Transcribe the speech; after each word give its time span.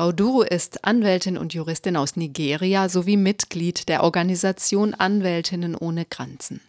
Frau 0.00 0.12
Duru 0.12 0.40
ist 0.40 0.86
Anwältin 0.86 1.36
und 1.36 1.52
Juristin 1.52 1.94
aus 1.94 2.16
Nigeria 2.16 2.88
sowie 2.88 3.18
Mitglied 3.18 3.86
der 3.90 4.02
Organisation 4.02 4.94
Anwältinnen 4.94 5.74
ohne 5.74 6.06
Grenzen. 6.06 6.62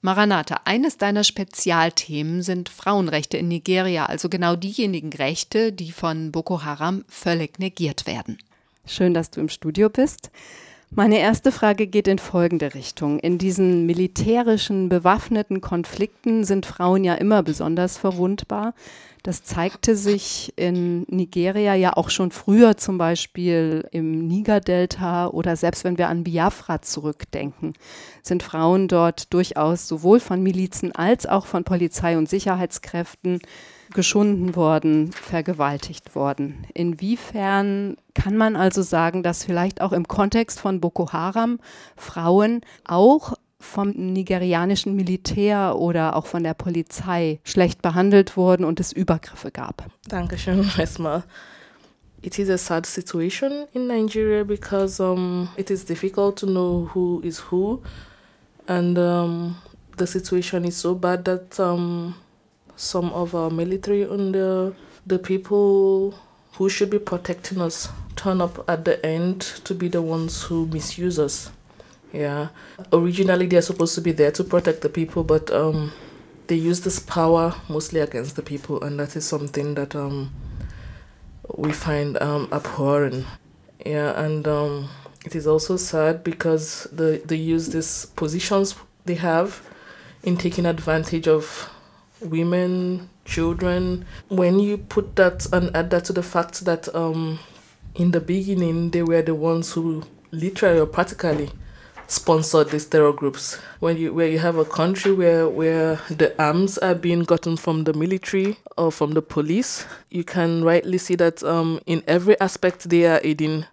Maranatha, 0.00 0.62
eines 0.64 0.96
deiner 0.96 1.22
Spezialthemen 1.22 2.40
sind 2.40 2.70
Frauenrechte 2.70 3.36
in 3.36 3.48
Nigeria, 3.48 4.06
also 4.06 4.30
genau 4.30 4.56
diejenigen 4.56 5.12
Rechte, 5.12 5.74
die 5.74 5.92
von 5.92 6.32
Boko 6.32 6.62
Haram 6.62 7.04
völlig 7.06 7.58
negiert 7.58 8.06
werden. 8.06 8.38
Schön, 8.86 9.12
dass 9.12 9.30
du 9.30 9.42
im 9.42 9.50
Studio 9.50 9.90
bist. 9.90 10.30
Meine 10.92 11.20
erste 11.20 11.52
Frage 11.52 11.86
geht 11.86 12.08
in 12.08 12.18
folgende 12.18 12.74
Richtung. 12.74 13.20
In 13.20 13.38
diesen 13.38 13.86
militärischen, 13.86 14.88
bewaffneten 14.88 15.60
Konflikten 15.60 16.42
sind 16.42 16.66
Frauen 16.66 17.04
ja 17.04 17.14
immer 17.14 17.44
besonders 17.44 17.96
verwundbar. 17.96 18.74
Das 19.22 19.44
zeigte 19.44 19.94
sich 19.94 20.52
in 20.56 21.02
Nigeria 21.08 21.76
ja 21.76 21.96
auch 21.96 22.10
schon 22.10 22.32
früher, 22.32 22.76
zum 22.76 22.98
Beispiel 22.98 23.86
im 23.92 24.26
Niger-Delta 24.26 25.28
oder 25.28 25.54
selbst 25.54 25.84
wenn 25.84 25.96
wir 25.96 26.08
an 26.08 26.24
Biafra 26.24 26.82
zurückdenken, 26.82 27.74
sind 28.22 28.42
Frauen 28.42 28.88
dort 28.88 29.32
durchaus 29.32 29.86
sowohl 29.86 30.18
von 30.18 30.42
Milizen 30.42 30.92
als 30.92 31.24
auch 31.24 31.46
von 31.46 31.62
Polizei 31.62 32.18
und 32.18 32.28
Sicherheitskräften 32.28 33.40
geschunden 33.90 34.56
worden, 34.56 35.12
vergewaltigt 35.12 36.14
worden. 36.14 36.66
Inwiefern 36.74 37.96
kann 38.14 38.36
man 38.36 38.56
also 38.56 38.82
sagen, 38.82 39.22
dass 39.22 39.44
vielleicht 39.44 39.80
auch 39.80 39.92
im 39.92 40.06
Kontext 40.08 40.60
von 40.60 40.80
Boko 40.80 41.12
Haram 41.12 41.58
Frauen 41.96 42.60
auch 42.86 43.34
vom 43.60 43.90
nigerianischen 43.90 44.96
Militär 44.96 45.76
oder 45.76 46.16
auch 46.16 46.26
von 46.26 46.42
der 46.42 46.54
Polizei 46.54 47.40
schlecht 47.44 47.82
behandelt 47.82 48.36
wurden 48.36 48.64
und 48.64 48.80
es 48.80 48.92
Übergriffe 48.92 49.50
gab. 49.50 49.86
Dankeschön 50.08 50.68
erstmal. 50.78 51.24
It 52.22 52.38
is 52.38 52.50
a 52.50 52.58
sad 52.58 52.84
situation 52.84 53.66
in 53.72 53.86
Nigeria 53.86 54.44
because 54.44 55.02
um, 55.02 55.48
it 55.56 55.70
is 55.70 55.84
difficult 55.84 56.36
to 56.36 56.46
know 56.46 56.90
who 56.94 57.20
is 57.22 57.50
who, 57.50 57.80
and 58.66 58.98
um, 58.98 59.56
the 59.96 60.06
situation 60.06 60.64
is 60.64 60.78
so 60.78 60.94
bad 60.94 61.24
that 61.24 61.58
um, 61.58 62.14
some 62.80 63.12
of 63.12 63.34
our 63.34 63.50
military 63.50 64.02
and 64.02 64.34
the, 64.34 64.74
the 65.06 65.18
people 65.18 66.14
who 66.54 66.70
should 66.70 66.88
be 66.88 66.98
protecting 66.98 67.60
us 67.60 67.90
turn 68.16 68.40
up 68.40 68.64
at 68.68 68.86
the 68.86 69.04
end 69.04 69.40
to 69.64 69.74
be 69.74 69.86
the 69.86 70.00
ones 70.00 70.42
who 70.44 70.66
misuse 70.66 71.18
us. 71.18 71.50
Yeah. 72.12 72.48
Originally, 72.92 73.46
they're 73.46 73.60
supposed 73.60 73.94
to 73.96 74.00
be 74.00 74.12
there 74.12 74.30
to 74.32 74.42
protect 74.42 74.80
the 74.80 74.88
people, 74.88 75.24
but 75.24 75.50
um, 75.50 75.92
they 76.46 76.54
use 76.54 76.80
this 76.80 76.98
power 76.98 77.54
mostly 77.68 78.00
against 78.00 78.36
the 78.36 78.42
people, 78.42 78.82
and 78.82 78.98
that 78.98 79.14
is 79.14 79.26
something 79.26 79.74
that 79.74 79.94
um, 79.94 80.32
we 81.56 81.72
find 81.72 82.20
um, 82.22 82.48
abhorrent. 82.50 83.26
Yeah, 83.84 84.18
and 84.18 84.48
um, 84.48 84.88
it 85.26 85.34
is 85.34 85.46
also 85.46 85.76
sad 85.76 86.24
because 86.24 86.84
the, 86.92 87.20
they 87.26 87.36
use 87.36 87.68
these 87.68 88.06
positions 88.06 88.74
they 89.04 89.14
have 89.16 89.62
in 90.22 90.38
taking 90.38 90.64
advantage 90.64 91.28
of 91.28 91.70
women, 92.20 93.08
children. 93.24 94.04
When 94.28 94.58
you 94.58 94.78
put 94.78 95.16
that 95.16 95.46
and 95.52 95.74
add 95.74 95.90
that 95.90 96.04
to 96.06 96.12
the 96.12 96.22
fact 96.22 96.64
that 96.64 96.92
um, 96.94 97.38
in 97.94 98.10
the 98.10 98.20
beginning 98.20 98.90
they 98.90 99.02
were 99.02 99.22
the 99.22 99.34
ones 99.34 99.72
who 99.72 100.04
literally 100.30 100.78
or 100.78 100.86
practically 100.86 101.50
sponsored 102.06 102.70
these 102.70 102.86
terror 102.86 103.12
groups. 103.12 103.54
When 103.78 103.96
you 103.96 104.12
where 104.12 104.26
you 104.26 104.38
have 104.40 104.56
a 104.56 104.64
country 104.64 105.12
where 105.12 105.48
where 105.48 106.00
the 106.08 106.34
arms 106.42 106.76
are 106.78 106.94
being 106.94 107.22
gotten 107.22 107.56
from 107.56 107.84
the 107.84 107.92
military 107.92 108.58
or 108.76 108.90
from 108.90 109.12
the 109.12 109.22
police, 109.22 109.86
you 110.10 110.24
can 110.24 110.64
rightly 110.64 110.98
see 110.98 111.14
that 111.16 111.42
um, 111.44 111.80
in 111.86 112.02
every 112.06 112.38
aspect 112.40 112.88
they 112.88 113.06
are 113.06 113.20
aiding. 113.22 113.64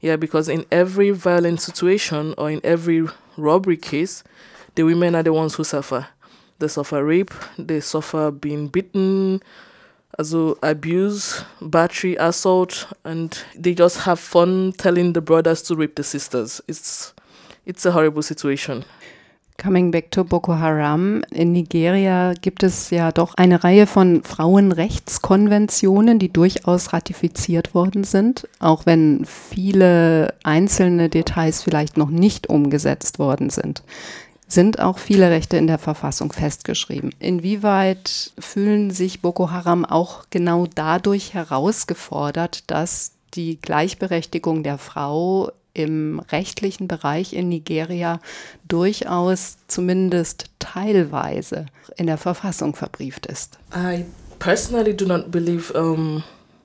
Yeah, 0.00 0.16
because 0.16 0.48
in 0.48 0.64
every 0.70 1.10
violent 1.10 1.60
situation 1.60 2.34
or 2.38 2.50
in 2.50 2.60
every 2.62 3.08
robbery 3.36 3.76
case, 3.76 4.22
the 4.76 4.84
women 4.84 5.16
are 5.16 5.24
the 5.24 5.32
ones 5.32 5.54
who 5.54 5.64
suffer. 5.64 6.06
They 6.58 6.68
suffer 6.68 7.04
rape, 7.04 7.32
they 7.56 7.80
suffer 7.80 8.32
being 8.32 8.68
beaten, 8.68 9.40
also 10.18 10.58
abuse, 10.62 11.44
battery, 11.60 12.16
assault, 12.16 12.88
and 13.04 13.38
they 13.54 13.74
just 13.74 13.98
have 13.98 14.18
fun 14.18 14.72
telling 14.72 15.12
the 15.12 15.20
brothers 15.20 15.62
to 15.64 15.76
rape 15.76 15.94
the 15.94 16.02
sisters. 16.02 16.60
It's 16.66 17.14
it's 17.64 17.86
a 17.86 17.92
horrible 17.92 18.22
situation. 18.22 18.84
Coming 19.60 19.90
back 19.90 20.12
to 20.12 20.22
Boko 20.22 20.56
Haram. 20.56 21.24
In 21.32 21.50
Nigeria 21.50 22.32
gibt 22.40 22.62
es 22.62 22.90
ja 22.90 23.10
doch 23.10 23.34
eine 23.34 23.64
Reihe 23.64 23.88
von 23.88 24.22
Frauenrechtskonventionen, 24.22 26.20
die 26.20 26.32
durchaus 26.32 26.92
ratifiziert 26.92 27.74
worden 27.74 28.04
sind, 28.04 28.46
auch 28.60 28.86
wenn 28.86 29.24
viele 29.24 30.34
einzelne 30.44 31.08
Details 31.08 31.64
vielleicht 31.64 31.96
noch 31.96 32.08
nicht 32.08 32.48
umgesetzt 32.48 33.18
worden 33.18 33.50
sind. 33.50 33.82
Sind 34.48 34.80
auch 34.80 34.98
viele 34.98 35.30
Rechte 35.30 35.58
in 35.58 35.66
der 35.66 35.78
Verfassung 35.78 36.32
festgeschrieben. 36.32 37.14
Inwieweit 37.18 38.32
fühlen 38.38 38.90
sich 38.90 39.20
Boko 39.20 39.50
Haram 39.50 39.84
auch 39.84 40.24
genau 40.30 40.66
dadurch 40.74 41.34
herausgefordert, 41.34 42.70
dass 42.70 43.12
die 43.34 43.60
Gleichberechtigung 43.60 44.62
der 44.62 44.78
Frau 44.78 45.52
im 45.74 46.20
rechtlichen 46.32 46.88
Bereich 46.88 47.34
in 47.34 47.50
Nigeria 47.50 48.20
durchaus 48.66 49.58
zumindest 49.68 50.46
teilweise 50.58 51.66
in 51.96 52.06
der 52.06 52.18
Verfassung 52.18 52.74
verbrieft 52.74 53.26
ist. 53.26 53.58
I 53.74 54.04
personally 54.38 54.96
do 54.96 55.04
not 55.04 55.30
believe 55.30 55.72
um, 55.78 56.24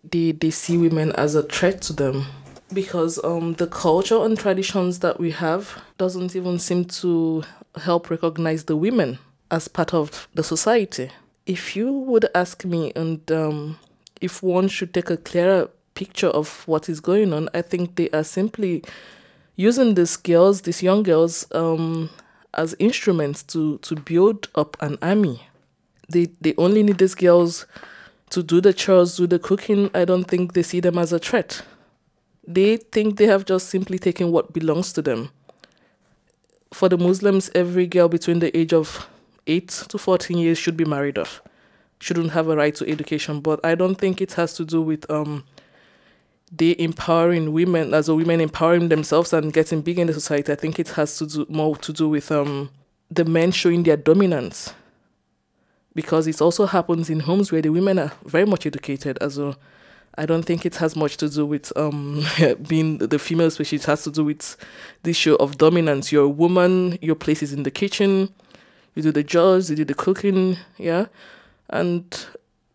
they, 0.09 0.33
they 0.33 0.51
see 0.51 0.79
women 0.79 1.11
as 1.11 1.35
a 1.35 1.43
threat 1.43 1.85
to 1.85 1.93
them 1.93 2.25
because 2.73 3.23
um, 3.23 3.53
the 3.53 3.67
culture 3.67 4.23
and 4.23 4.37
traditions 4.37 4.99
that 4.99 5.19
we 5.19 5.31
have 5.31 5.81
doesn't 5.97 6.35
even 6.35 6.59
seem 6.59 6.85
to 6.85 7.43
help 7.75 8.09
recognize 8.09 8.65
the 8.65 8.75
women 8.75 9.19
as 9.51 9.67
part 9.67 9.93
of 9.93 10.27
the 10.33 10.43
society. 10.43 11.11
If 11.45 11.75
you 11.75 11.91
would 11.91 12.25
ask 12.33 12.65
me 12.65 12.91
and 12.95 13.29
um, 13.31 13.79
if 14.21 14.41
one 14.41 14.67
should 14.67 14.93
take 14.93 15.09
a 15.09 15.17
clearer 15.17 15.69
picture 15.95 16.27
of 16.27 16.67
what 16.67 16.89
is 16.89 16.99
going 16.99 17.33
on. 17.33 17.49
I 17.53 17.61
think 17.61 17.95
they 17.95 18.09
are 18.09 18.23
simply 18.23 18.83
using 19.55 19.93
these 19.95 20.17
girls, 20.17 20.61
these 20.61 20.81
young 20.81 21.03
girls, 21.03 21.45
um, 21.53 22.09
as 22.53 22.75
instruments 22.79 23.43
to 23.43 23.77
to 23.79 23.95
build 23.95 24.47
up 24.55 24.77
an 24.81 24.97
army. 25.01 25.47
They 26.09 26.25
they 26.41 26.53
only 26.57 26.83
need 26.83 26.97
these 26.97 27.15
girls 27.15 27.65
to 28.29 28.43
do 28.43 28.61
the 28.61 28.73
chores, 28.73 29.17
do 29.17 29.27
the 29.27 29.39
cooking. 29.39 29.89
I 29.93 30.05
don't 30.05 30.25
think 30.25 30.53
they 30.53 30.63
see 30.63 30.79
them 30.79 30.97
as 30.97 31.13
a 31.13 31.19
threat. 31.19 31.63
They 32.45 32.77
think 32.77 33.17
they 33.17 33.27
have 33.27 33.45
just 33.45 33.69
simply 33.69 33.99
taken 33.99 34.31
what 34.31 34.53
belongs 34.53 34.93
to 34.93 35.01
them. 35.01 35.29
For 36.73 36.89
the 36.89 36.97
Muslims, 36.97 37.49
every 37.53 37.87
girl 37.87 38.07
between 38.09 38.39
the 38.39 38.55
age 38.57 38.73
of 38.73 39.07
8 39.47 39.67
to 39.89 39.97
14 39.97 40.37
years 40.37 40.57
should 40.57 40.75
be 40.75 40.85
married 40.85 41.17
off, 41.17 41.41
shouldn't 41.99 42.31
have 42.31 42.49
a 42.49 42.55
right 42.55 42.75
to 42.75 42.89
education. 42.89 43.39
But 43.39 43.63
I 43.63 43.75
don't 43.75 43.95
think 43.95 44.21
it 44.21 44.33
has 44.33 44.53
to 44.55 44.65
do 44.65 44.81
with 44.81 45.09
um, 45.09 45.43
they 46.55 46.75
empowering 46.77 47.51
women 47.51 47.93
as 47.93 48.07
a 48.07 48.15
women 48.15 48.39
empowering 48.39 48.89
themselves 48.89 49.33
and 49.33 49.51
getting 49.51 49.81
big 49.81 49.97
in 49.97 50.07
the 50.07 50.13
society 50.13 50.51
i 50.51 50.55
think 50.55 50.79
it 50.79 50.89
has 50.89 51.17
to 51.17 51.25
do 51.25 51.45
more 51.49 51.75
to 51.77 51.91
do 51.91 52.07
with 52.07 52.31
um, 52.31 52.69
the 53.09 53.25
men 53.25 53.51
showing 53.51 53.83
their 53.83 53.97
dominance 53.97 54.73
because 55.95 56.27
it 56.27 56.41
also 56.41 56.65
happens 56.65 57.09
in 57.09 57.21
homes 57.21 57.51
where 57.51 57.61
the 57.61 57.69
women 57.69 57.97
are 57.97 58.11
very 58.25 58.45
much 58.45 58.65
educated 58.65 59.17
as 59.19 59.39
well 59.39 59.55
i 60.17 60.25
don't 60.25 60.43
think 60.43 60.65
it 60.65 60.75
has 60.75 60.95
much 60.95 61.17
to 61.17 61.29
do 61.29 61.45
with 61.45 61.71
um, 61.77 62.23
being 62.67 62.97
the 62.97 63.19
female 63.19 63.51
species 63.51 63.83
it 63.83 63.87
has 63.87 64.03
to 64.03 64.11
do 64.11 64.23
with 64.23 64.57
this 65.03 65.17
issue 65.17 65.35
of 65.35 65.57
dominance 65.57 66.11
you're 66.11 66.25
a 66.25 66.29
woman 66.29 66.97
your 67.01 67.15
place 67.15 67.41
is 67.43 67.53
in 67.53 67.63
the 67.63 67.71
kitchen 67.71 68.29
you 68.95 69.01
do 69.01 69.11
the 69.11 69.23
jobs 69.23 69.69
you 69.69 69.75
do 69.75 69.85
the 69.85 69.93
cooking 69.93 70.57
yeah 70.77 71.05
and 71.69 72.27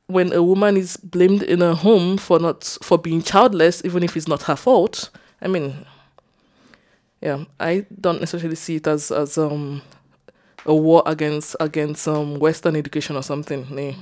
when 0.08 0.32
a 0.32 0.42
woman 0.42 0.76
is 0.76 0.96
blamed 0.96 1.42
in 1.42 1.62
a 1.62 1.74
home 1.74 2.16
for 2.16 2.38
not 2.38 2.64
for 2.82 2.98
being 2.98 3.22
childless, 3.22 3.84
even 3.84 4.02
if 4.02 4.16
it's 4.16 4.26
not 4.26 4.42
her 4.42 4.56
fault, 4.56 5.10
I 5.40 5.48
mean, 5.48 5.84
yeah, 7.20 7.44
I 7.60 7.84
don't 8.00 8.20
necessarily 8.20 8.56
see 8.56 8.76
it 8.76 8.86
as 8.86 9.10
as 9.10 9.36
um 9.38 9.82
a 10.64 10.74
war 10.74 11.02
against 11.06 11.56
against 11.60 12.08
um 12.08 12.38
Western 12.38 12.74
education 12.74 13.16
or 13.16 13.22
something. 13.22 13.66
Nee. 13.70 13.96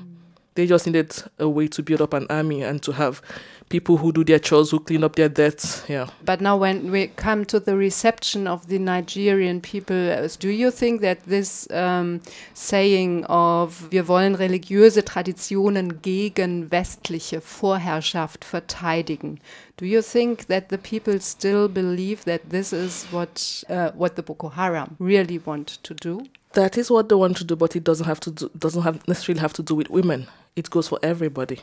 They 0.56 0.67
just 0.67 0.87
needed 0.87 1.14
a 1.38 1.49
way 1.49 1.69
to 1.69 1.82
build 1.82 2.03
up 2.03 2.14
an 2.14 2.26
army 2.29 2.62
and 2.62 2.82
to 2.82 2.93
have 2.93 3.23
people 3.68 3.96
who 3.96 4.12
do 4.12 4.24
their 4.24 4.38
chores, 4.38 4.70
who 4.70 4.80
clean 4.80 5.02
up 5.02 5.16
their 5.16 5.28
debts. 5.28 5.84
Yeah. 5.88 6.08
But 6.24 6.40
now, 6.40 6.56
when 6.56 6.90
we 6.90 7.08
come 7.08 7.44
to 7.46 7.58
the 7.58 7.76
reception 7.76 8.46
of 8.46 8.68
the 8.68 8.78
Nigerian 8.78 9.60
people, 9.60 10.10
uh, 10.10 10.28
do 10.38 10.48
you 10.48 10.70
think 10.70 11.00
that 11.00 11.24
this 11.26 11.68
um, 11.70 12.20
saying 12.54 13.24
of 13.24 13.90
wir 13.90 14.06
wollen 14.08 14.36
religiöse 14.36 15.04
Traditionen 15.04 16.00
gegen 16.02 16.70
westliche 16.70 17.40
Vorherrschaft 17.40 18.44
verteidigen, 18.44 19.38
do 19.76 19.84
you 19.84 20.00
think 20.00 20.46
that 20.46 20.68
the 20.68 20.78
people 20.78 21.20
still 21.20 21.68
believe 21.68 22.24
that 22.24 22.50
this 22.50 22.72
is 22.72 23.06
what 23.10 23.64
uh, 23.68 23.90
what 23.94 24.16
the 24.16 24.22
Boko 24.22 24.48
Haram 24.48 24.96
really 24.98 25.38
want 25.38 25.82
to 25.82 25.94
do? 25.94 26.22
That 26.52 26.78
is 26.78 26.90
what 26.90 27.08
they 27.08 27.14
want 27.14 27.36
to 27.38 27.44
do, 27.44 27.56
but 27.56 27.76
it 27.76 27.84
doesn't 27.84 28.06
have 28.06 28.20
to 28.20 28.30
do, 28.30 28.50
doesn't 28.58 28.82
have 28.82 29.06
necessarily 29.06 29.40
have 29.40 29.52
to 29.54 29.62
do 29.62 29.74
with 29.74 29.90
women. 29.90 30.26
It 30.54 30.70
goes 30.70 30.88
for 30.88 30.98
everybody 31.02 31.60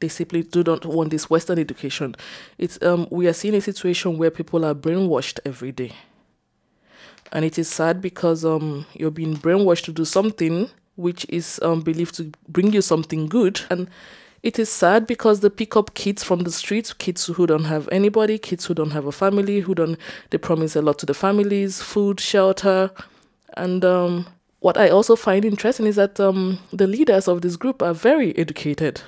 They 0.00 0.08
simply 0.08 0.42
do 0.42 0.62
not 0.62 0.84
want 0.86 1.10
this 1.10 1.28
Western 1.28 1.58
education. 1.58 2.14
It's 2.56 2.80
um, 2.82 3.08
we 3.10 3.26
are 3.26 3.32
seeing 3.32 3.54
a 3.54 3.60
situation 3.60 4.16
where 4.16 4.30
people 4.30 4.64
are 4.64 4.74
brainwashed 4.74 5.40
every 5.44 5.72
day, 5.72 5.92
and 7.32 7.44
it 7.44 7.58
is 7.58 7.68
sad 7.68 8.00
because 8.00 8.44
um, 8.44 8.86
you're 8.94 9.10
being 9.10 9.36
brainwashed 9.36 9.84
to 9.84 9.92
do 9.92 10.04
something 10.04 10.70
which 10.94 11.24
is 11.28 11.60
um, 11.62 11.80
believed 11.80 12.14
to 12.16 12.32
bring 12.48 12.72
you 12.72 12.82
something 12.82 13.26
good, 13.26 13.60
and 13.70 13.88
it 14.42 14.58
is 14.58 14.68
sad 14.68 15.06
because 15.06 15.40
they 15.40 15.50
pick 15.50 15.76
up 15.76 15.94
kids 15.94 16.22
from 16.22 16.40
the 16.40 16.52
streets, 16.52 16.92
kids 16.92 17.26
who 17.26 17.46
don't 17.46 17.64
have 17.64 17.88
anybody, 17.90 18.38
kids 18.38 18.66
who 18.66 18.74
don't 18.74 18.90
have 18.90 19.06
a 19.06 19.12
family, 19.12 19.60
who 19.60 19.74
don't 19.74 19.98
they 20.30 20.38
promise 20.38 20.76
a 20.76 20.82
lot 20.82 20.98
to 20.98 21.06
the 21.06 21.14
families, 21.14 21.82
food, 21.82 22.20
shelter, 22.20 22.90
and 23.56 23.84
um, 23.84 24.26
what 24.60 24.76
I 24.76 24.88
also 24.90 25.16
find 25.16 25.44
interesting 25.44 25.86
is 25.86 25.96
that 25.96 26.18
um, 26.20 26.58
the 26.72 26.86
leaders 26.86 27.28
of 27.28 27.42
this 27.42 27.56
group 27.56 27.82
are 27.82 27.94
very 27.94 28.36
educated, 28.36 29.02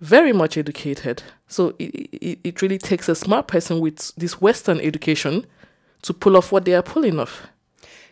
very 0.00 0.32
much 0.32 0.56
educated. 0.56 1.22
So 1.48 1.74
it, 1.78 2.08
it, 2.12 2.38
it 2.44 2.62
really 2.62 2.78
takes 2.78 3.08
a 3.08 3.14
smart 3.14 3.48
person 3.48 3.80
with 3.80 4.14
this 4.16 4.40
Western 4.40 4.80
education 4.80 5.46
to 6.02 6.14
pull 6.14 6.36
off 6.36 6.52
what 6.52 6.64
they 6.64 6.74
are 6.74 6.82
pulling 6.82 7.18
off. 7.18 7.48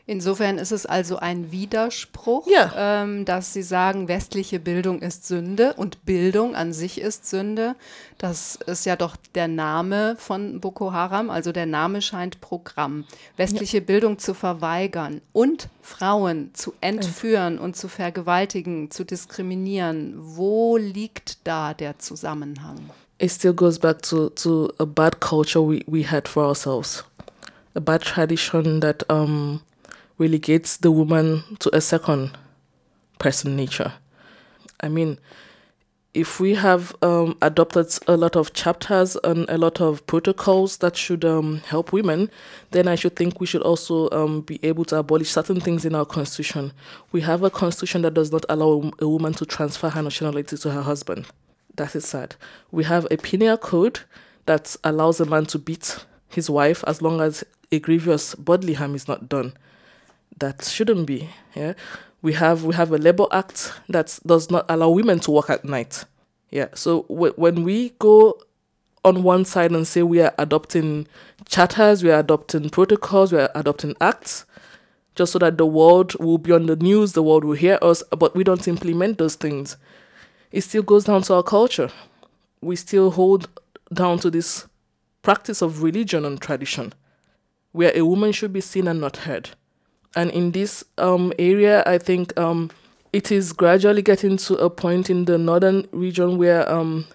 Insofern 0.09 0.59
ist 0.59 0.71
es 0.71 0.87
also 0.87 1.17
ein 1.17 1.51
Widerspruch, 1.51 2.47
ja. 2.47 2.73
ähm, 2.77 3.25
dass 3.25 3.53
Sie 3.53 3.63
sagen, 3.63 4.07
westliche 4.07 4.61
Bildung 4.61 5.03
ist 5.03 5.27
Sünde 5.27 5.75
und 5.75 6.05
Bildung 6.05 6.55
an 6.55 6.73
sich 6.73 7.01
ist 7.01 7.29
Sünde. 7.29 7.75
Das 8.17 8.55
ist 8.67 8.87
ja 8.87 8.95
doch 8.95 9.17
der 9.35 9.49
Name 9.49 10.15
von 10.17 10.61
Boko 10.61 10.93
Haram, 10.93 11.29
also 11.29 11.51
der 11.51 11.67
Name 11.67 12.03
scheint 12.03 12.41
Programm. 12.41 13.05
Westliche 13.37 13.79
ja. 13.79 13.85
Bildung 13.85 14.21
zu 14.21 14.33
verweigern 14.33 15.23
und 15.33 15.69
Frauen 15.83 16.51
zu 16.55 16.73
entführen 16.81 17.57
ja. 17.57 17.61
und 17.63 17.77
zu 17.77 17.89
vergewaltigen, 17.89 18.93
zu 18.93 19.05
diskriminieren. 19.05 20.15
Wo 20.17 20.77
liegt 20.77 21.45
da 21.45 21.75
der 21.75 21.99
Zusammenhang? 21.99 22.79
It 23.19 23.33
still 23.33 23.55
goes 23.55 23.81
back 23.81 24.03
to, 24.03 24.29
to 24.31 24.73
a 24.79 24.85
bad 24.85 25.21
culture 25.21 25.67
we, 25.67 25.83
we 25.89 26.07
had 26.09 26.29
for 26.29 26.45
ourselves. 26.45 27.05
A 27.75 27.81
bad 27.81 28.03
tradition 28.03 28.81
that 28.81 29.05
um, 29.11 29.63
relegates 30.19 30.79
the 30.79 30.91
woman 30.91 31.43
to 31.59 31.75
a 31.75 31.81
second 31.81 32.37
person 33.19 33.57
nature. 33.57 33.93
I 34.81 34.89
mean, 34.89 35.19
if 36.17 36.41
we 36.41 36.55
have 36.55 36.97
um, 37.03 37.37
adopted 37.43 37.93
a 38.09 38.17
lot 38.17 38.37
of 38.37 38.55
chapters 38.55 39.17
and 39.23 39.45
a 39.51 39.59
lot 39.59 39.83
of 39.83 40.07
protocols 40.07 40.79
that 40.79 40.97
should 40.97 41.27
um, 41.27 41.59
help 41.67 41.93
women, 41.93 42.31
then 42.71 42.89
I 42.89 42.95
should 42.95 43.17
think 43.17 43.39
we 43.39 43.47
should 43.47 43.61
also 43.61 44.09
um, 44.11 44.41
be 44.41 44.59
able 44.63 44.87
to 44.87 44.97
abolish 44.97 45.29
certain 45.29 45.61
things 45.61 45.85
in 45.85 45.95
our 45.95 46.07
constitution. 46.07 46.73
We 47.13 47.21
have 47.21 47.43
a 47.43 47.51
constitution 47.51 48.01
that 48.03 48.15
does 48.15 48.33
not 48.33 48.47
allow 48.49 48.91
a 48.99 49.07
woman 49.07 49.35
to 49.35 49.45
transfer 49.45 49.91
her 49.91 50.03
nationality 50.03 50.57
to 50.57 50.71
her 50.71 50.83
husband. 50.83 51.27
That 51.75 51.95
is 51.95 52.07
sad. 52.07 52.37
We 52.71 52.85
have 52.85 53.07
a 53.11 53.19
penal 53.19 53.59
code 53.59 54.01
that 54.47 54.75
allows 54.85 55.21
a 55.21 55.27
man 55.27 55.45
to 55.47 55.59
beat 55.59 56.07
his 56.29 56.49
wife 56.49 56.83
as 56.87 57.03
long 57.03 57.21
as 57.21 57.45
a 57.71 57.79
grievous 57.79 58.35
bodily 58.37 58.73
harm 58.73 58.95
is 58.95 59.07
not 59.07 59.29
done 59.29 59.53
that 60.39 60.65
shouldn't 60.65 61.07
be. 61.07 61.31
Yeah, 61.55 61.75
we 62.23 62.35
have 62.35 62.65
we 62.65 62.75
have 62.75 62.93
a 62.93 62.99
labor 62.99 63.27
act 63.33 63.73
that 63.89 64.19
does 64.27 64.51
not 64.51 64.67
allow 64.69 64.91
women 64.91 65.21
to 65.21 65.31
work 65.31 65.51
at 65.51 65.65
night. 65.65 66.05
Yeah, 66.51 66.69
so 66.75 67.03
w- 67.09 67.33
when 67.37 67.65
we 67.65 67.91
go 67.99 68.39
on 69.05 69.23
one 69.23 69.45
side 69.45 69.73
and 69.73 69.87
say 69.87 70.03
we 70.03 70.21
are 70.21 70.35
adopting 70.39 71.07
charters, 71.49 72.03
we 72.03 72.11
are 72.11 72.21
adopting 72.21 72.71
protocols, 72.71 73.33
we 73.33 73.39
are 73.39 73.51
adopting 73.55 73.95
acts, 74.01 74.45
just 75.15 75.33
so 75.33 75.39
that 75.39 75.59
the 75.59 75.67
world 75.67 76.15
will 76.17 76.39
be 76.39 76.53
on 76.53 76.67
the 76.67 76.77
news, 76.77 77.13
the 77.13 77.23
world 77.23 77.45
will 77.45 77.55
hear 77.55 77.79
us, 77.83 78.03
but 78.11 78.35
we 78.35 78.45
don't 78.45 78.67
implement 78.69 79.19
those 79.19 79.37
things. 79.37 79.77
It 80.51 80.63
still 80.63 80.83
goes 80.83 81.05
down 81.05 81.23
to 81.23 81.35
our 81.35 81.43
culture. 81.43 81.91
We 82.61 82.77
still 82.77 83.11
hold 83.11 83.49
down 83.93 84.19
to 84.21 84.31
this 84.31 84.67
practice 85.23 85.63
of 85.63 85.83
religion 85.83 86.25
and 86.25 86.41
tradition, 86.41 86.93
where 87.73 87.93
a 87.95 88.03
woman 88.05 88.33
should 88.33 88.53
be 88.53 88.61
seen 88.61 88.89
and 88.89 89.01
not 89.01 89.19
heard 89.19 89.51
and 90.17 90.31
in 90.31 90.53
this 90.53 90.83
um, 90.97 91.33
area, 91.39 91.83
I 91.87 91.99
think 91.99 92.37
um, 92.39 92.71
it 93.13 93.31
is 93.31 93.53
gradually 93.53 94.01
getting 94.01 94.39
to 94.39 94.55
a 94.57 94.71
point 94.71 95.11
in 95.11 95.27
the 95.27 95.37
northern 95.37 95.87
region 95.93 96.39
where 96.39 96.69
um, 96.73 97.07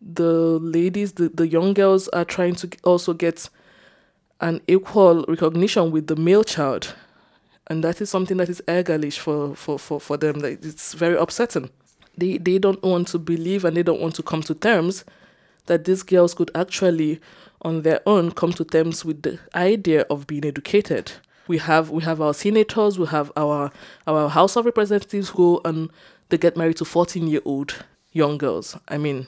the 0.00 0.58
ladies, 0.60 1.14
the, 1.14 1.28
the 1.28 1.48
young 1.48 1.74
girls, 1.74 2.06
are 2.08 2.24
trying 2.24 2.54
to 2.56 2.70
also 2.84 3.12
get 3.12 3.50
an 4.40 4.60
equal 4.68 5.24
recognition 5.26 5.90
with 5.90 6.06
the 6.06 6.14
male 6.16 6.44
child. 6.44 6.94
And 7.66 7.82
that 7.82 8.00
is 8.00 8.08
something 8.08 8.36
that 8.36 8.48
is 8.48 8.62
ärgerlich 8.68 9.18
for, 9.18 9.56
for, 9.56 9.78
for, 9.78 10.00
for 10.00 10.16
them. 10.16 10.40
That 10.40 10.64
it's 10.64 10.94
very 10.94 11.16
upsetting. 11.16 11.70
They, 12.16 12.38
they 12.38 12.58
don't 12.58 12.82
want 12.84 13.08
to 13.08 13.18
believe 13.18 13.64
and 13.64 13.76
they 13.76 13.82
don't 13.82 14.00
want 14.00 14.14
to 14.16 14.22
come 14.22 14.42
to 14.42 14.54
terms 14.54 15.04
that 15.66 15.84
these 15.86 16.02
girls 16.04 16.34
could 16.34 16.50
actually, 16.54 17.20
on 17.62 17.82
their 17.82 18.00
own, 18.06 18.30
come 18.30 18.52
to 18.52 18.64
terms 18.64 19.04
with 19.04 19.22
the 19.22 19.40
idea 19.54 20.02
of 20.10 20.26
being 20.26 20.44
educated 20.44 21.12
we 21.48 21.58
have 21.58 21.90
we 21.90 22.02
have 22.02 22.20
our 22.20 22.34
senators, 22.34 22.98
we 22.98 23.06
have 23.06 23.32
our 23.36 23.70
our 24.06 24.28
House 24.28 24.56
of 24.56 24.64
Representatives 24.64 25.30
who 25.30 25.60
and 25.64 25.90
they 26.28 26.38
get 26.38 26.56
married 26.56 26.76
to 26.78 26.84
fourteen 26.84 27.26
year 27.26 27.42
old 27.44 27.84
young 28.12 28.38
girls. 28.38 28.76
I 28.88 28.98
mean, 28.98 29.26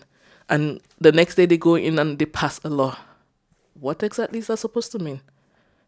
and 0.48 0.80
the 1.00 1.12
next 1.12 1.34
day 1.34 1.46
they 1.46 1.56
go 1.56 1.74
in 1.74 1.98
and 1.98 2.18
they 2.18 2.26
pass 2.26 2.60
a 2.64 2.68
law. 2.68 2.96
What 3.78 4.02
exactly 4.02 4.38
is 4.38 4.46
that 4.46 4.58
supposed 4.58 4.92
to 4.92 4.98
mean? 4.98 5.20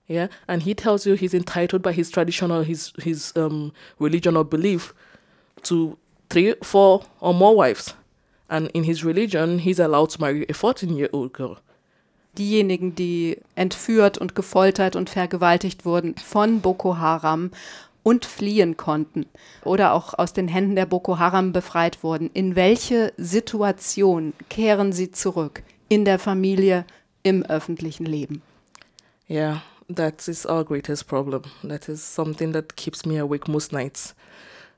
Yeah, 0.08 0.28
and 0.46 0.62
he 0.62 0.74
tells 0.74 1.06
you 1.06 1.14
he's 1.14 1.34
entitled 1.34 1.82
by 1.82 1.92
his 1.92 2.10
tradition 2.10 2.50
or 2.50 2.64
his 2.64 2.92
his 3.02 3.32
um 3.36 3.72
religion 3.98 4.36
or 4.36 4.44
belief 4.44 4.94
to 5.64 5.98
three, 6.30 6.54
four, 6.62 7.04
or 7.20 7.34
more 7.34 7.56
wives, 7.56 7.94
and 8.48 8.70
in 8.72 8.84
his 8.84 9.04
religion 9.04 9.60
he's 9.60 9.78
allowed 9.78 10.10
to 10.10 10.20
marry 10.20 10.46
a 10.48 10.54
fourteen 10.54 10.96
year 10.96 11.08
old 11.12 11.32
girl. 11.32 11.58
Diejenigen, 12.38 12.94
die 12.94 13.38
entführt 13.54 14.18
und 14.18 14.34
gefoltert 14.34 14.96
und 14.96 15.10
vergewaltigt 15.10 15.84
wurden 15.84 16.14
von 16.16 16.60
Boko 16.60 16.98
Haram 16.98 17.50
und 18.02 18.24
fliehen 18.24 18.76
konnten 18.76 19.26
oder 19.64 19.92
auch 19.92 20.14
aus 20.14 20.32
den 20.32 20.46
Händen 20.46 20.76
der 20.76 20.86
Boko 20.86 21.18
Haram 21.18 21.52
befreit 21.52 22.04
wurden, 22.04 22.30
in 22.34 22.54
welche 22.54 23.12
Situation 23.16 24.32
kehren 24.48 24.92
sie 24.92 25.10
zurück? 25.10 25.64
In 25.88 26.04
der 26.04 26.18
Familie, 26.18 26.84
im 27.24 27.42
öffentlichen 27.42 28.06
Leben? 28.06 28.42
Yeah, 29.28 29.62
that 29.92 30.28
is 30.28 30.46
our 30.46 30.64
greatest 30.64 31.08
problem. 31.08 31.42
That 31.66 31.88
is 31.88 32.14
something 32.14 32.52
that 32.52 32.76
keeps 32.76 33.04
me 33.04 33.20
awake 33.20 33.48
most 33.48 33.72
nights 33.72 34.14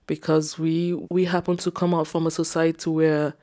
because 0.07 0.59
we 0.59 0.97
we 1.11 1.31
happen 1.31 1.59
to 1.59 1.71
come 1.71 1.95
out 1.95 2.09
from 2.09 2.27
a 2.27 2.31
society 2.31 2.89
where 2.89 3.35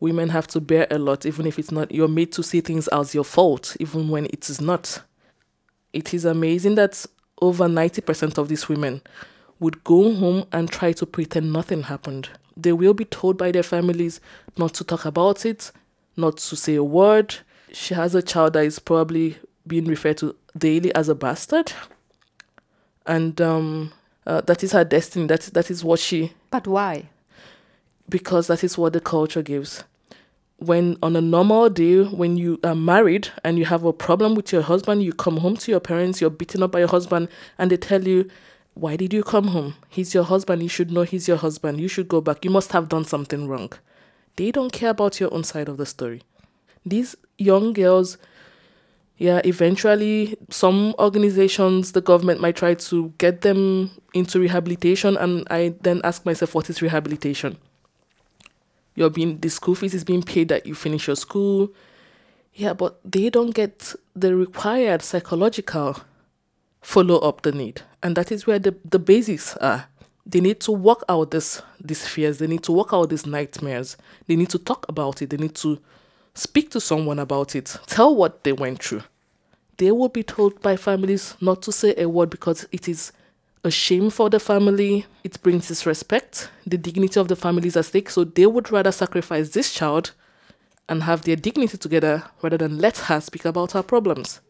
women 0.00 0.28
have 0.30 0.46
to 0.48 0.60
bear 0.60 0.86
a 0.90 0.98
lot, 0.98 1.24
even 1.24 1.46
if 1.46 1.58
it's 1.58 1.70
not, 1.70 1.92
you're 1.92 2.08
made 2.08 2.32
to 2.32 2.42
see 2.42 2.60
things 2.60 2.88
as 2.88 3.14
your 3.14 3.24
fault, 3.24 3.76
even 3.80 4.08
when 4.08 4.26
it 4.26 4.48
is 4.50 4.60
not. 4.60 5.02
It 5.92 6.12
is 6.12 6.24
amazing 6.24 6.74
that 6.74 7.06
over 7.40 7.66
90% 7.66 8.38
of 8.38 8.48
these 8.48 8.68
women 8.68 9.02
would 9.58 9.82
go 9.84 10.14
home 10.14 10.46
and 10.52 10.70
try 10.70 10.92
to 10.92 11.06
pretend 11.06 11.52
nothing 11.52 11.84
happened. 11.84 12.28
They 12.56 12.72
will 12.72 12.94
be 12.94 13.04
told 13.04 13.36
by 13.38 13.52
their 13.52 13.62
families 13.62 14.20
not 14.56 14.74
to 14.74 14.84
talk 14.84 15.04
about 15.04 15.44
it, 15.46 15.72
not 16.16 16.38
to 16.38 16.56
say 16.56 16.74
a 16.74 16.84
word. 16.84 17.36
She 17.72 17.94
has 17.94 18.14
a 18.14 18.22
child 18.22 18.54
that 18.54 18.64
is 18.64 18.78
probably 18.78 19.36
being 19.66 19.86
referred 19.86 20.18
to 20.18 20.36
daily 20.56 20.94
as 20.94 21.08
a 21.08 21.14
bastard. 21.14 21.72
And 23.06 23.40
um, 23.40 23.92
uh, 24.26 24.40
that 24.42 24.62
is 24.64 24.72
her 24.72 24.84
destiny. 24.84 25.26
That, 25.26 25.42
that 25.42 25.70
is 25.70 25.84
what 25.84 26.00
she. 26.00 26.32
But 26.50 26.66
why? 26.66 27.08
Because 28.08 28.46
that 28.46 28.64
is 28.64 28.78
what 28.78 28.92
the 28.92 29.00
culture 29.00 29.42
gives. 29.42 29.84
When 30.58 30.96
on 31.02 31.16
a 31.16 31.20
normal 31.20 31.68
day, 31.68 32.04
when 32.04 32.36
you 32.36 32.58
are 32.64 32.74
married 32.74 33.28
and 33.44 33.58
you 33.58 33.66
have 33.66 33.84
a 33.84 33.92
problem 33.92 34.34
with 34.34 34.52
your 34.52 34.62
husband, 34.62 35.02
you 35.02 35.12
come 35.12 35.38
home 35.38 35.56
to 35.58 35.70
your 35.70 35.80
parents, 35.80 36.20
you're 36.20 36.30
beaten 36.30 36.62
up 36.62 36.72
by 36.72 36.78
your 36.78 36.88
husband, 36.88 37.28
and 37.58 37.70
they 37.70 37.76
tell 37.76 38.02
you, 38.06 38.30
Why 38.74 38.96
did 38.96 39.12
you 39.12 39.22
come 39.22 39.48
home? 39.48 39.74
He's 39.88 40.14
your 40.14 40.24
husband. 40.24 40.62
You 40.62 40.68
should 40.68 40.90
know 40.90 41.02
he's 41.02 41.28
your 41.28 41.36
husband. 41.36 41.80
You 41.80 41.88
should 41.88 42.08
go 42.08 42.20
back. 42.20 42.44
You 42.44 42.50
must 42.50 42.72
have 42.72 42.88
done 42.88 43.04
something 43.04 43.48
wrong. 43.48 43.72
They 44.36 44.50
don't 44.50 44.72
care 44.72 44.90
about 44.90 45.18
your 45.18 45.32
own 45.32 45.44
side 45.44 45.68
of 45.68 45.76
the 45.76 45.86
story. 45.86 46.22
These 46.84 47.16
young 47.38 47.72
girls, 47.72 48.18
yeah, 49.18 49.40
eventually 49.44 50.36
some 50.50 50.94
organizations, 50.98 51.92
the 51.92 52.02
government 52.02 52.40
might 52.40 52.56
try 52.56 52.74
to 52.74 53.12
get 53.18 53.40
them 53.40 53.90
into 54.14 54.38
rehabilitation. 54.40 55.16
And 55.16 55.46
I 55.50 55.74
then 55.80 56.00
ask 56.04 56.24
myself, 56.24 56.54
what 56.54 56.70
is 56.70 56.80
rehabilitation? 56.82 57.56
You're 58.96 59.10
being 59.10 59.38
the 59.38 59.48
school 59.48 59.76
fees 59.76 59.94
is 59.94 60.02
being 60.02 60.22
paid 60.22 60.48
that 60.48 60.66
you 60.66 60.74
finish 60.74 61.06
your 61.06 61.16
school. 61.16 61.72
Yeah, 62.54 62.72
but 62.72 62.98
they 63.04 63.30
don't 63.30 63.54
get 63.54 63.94
the 64.14 64.34
required 64.34 65.02
psychological 65.02 65.98
follow 66.80 67.18
up 67.18 67.42
the 67.42 67.52
need. 67.52 67.82
And 68.02 68.16
that 68.16 68.32
is 68.32 68.46
where 68.46 68.58
the, 68.58 68.74
the 68.84 68.98
basics 68.98 69.56
are. 69.58 69.86
They 70.24 70.40
need 70.40 70.60
to 70.60 70.72
work 70.72 71.04
out 71.08 71.30
this 71.30 71.62
these 71.80 72.06
fears, 72.06 72.38
they 72.38 72.46
need 72.46 72.64
to 72.64 72.72
work 72.72 72.92
out 72.92 73.10
these 73.10 73.26
nightmares. 73.26 73.96
They 74.26 74.34
need 74.34 74.50
to 74.50 74.58
talk 74.58 74.86
about 74.88 75.22
it, 75.22 75.30
they 75.30 75.36
need 75.36 75.54
to 75.56 75.78
speak 76.34 76.70
to 76.70 76.80
someone 76.80 77.18
about 77.18 77.54
it, 77.54 77.76
tell 77.86 78.14
what 78.14 78.42
they 78.42 78.52
went 78.52 78.82
through. 78.82 79.02
They 79.76 79.92
will 79.92 80.08
be 80.08 80.22
told 80.22 80.60
by 80.62 80.76
families 80.76 81.36
not 81.40 81.60
to 81.62 81.72
say 81.72 81.94
a 81.98 82.08
word 82.08 82.30
because 82.30 82.66
it 82.72 82.88
is 82.88 83.12
a 83.66 83.70
shame 83.70 84.10
for 84.10 84.30
the 84.30 84.40
family. 84.40 85.06
It 85.24 85.42
brings 85.42 85.68
disrespect. 85.68 86.48
The 86.66 86.78
dignity 86.78 87.18
of 87.20 87.28
the 87.28 87.36
family 87.36 87.68
is 87.68 87.76
at 87.76 87.84
stake. 87.86 88.10
So 88.10 88.24
they 88.24 88.46
would 88.46 88.70
rather 88.70 88.92
sacrifice 88.92 89.50
this 89.50 89.72
child 89.72 90.12
and 90.88 91.02
have 91.02 91.22
their 91.22 91.36
dignity 91.36 91.76
together 91.78 92.24
rather 92.42 92.56
than 92.56 92.78
let 92.78 92.98
her 92.98 93.20
speak 93.20 93.44
about 93.44 93.72
her 93.72 93.82
problems. 93.82 94.40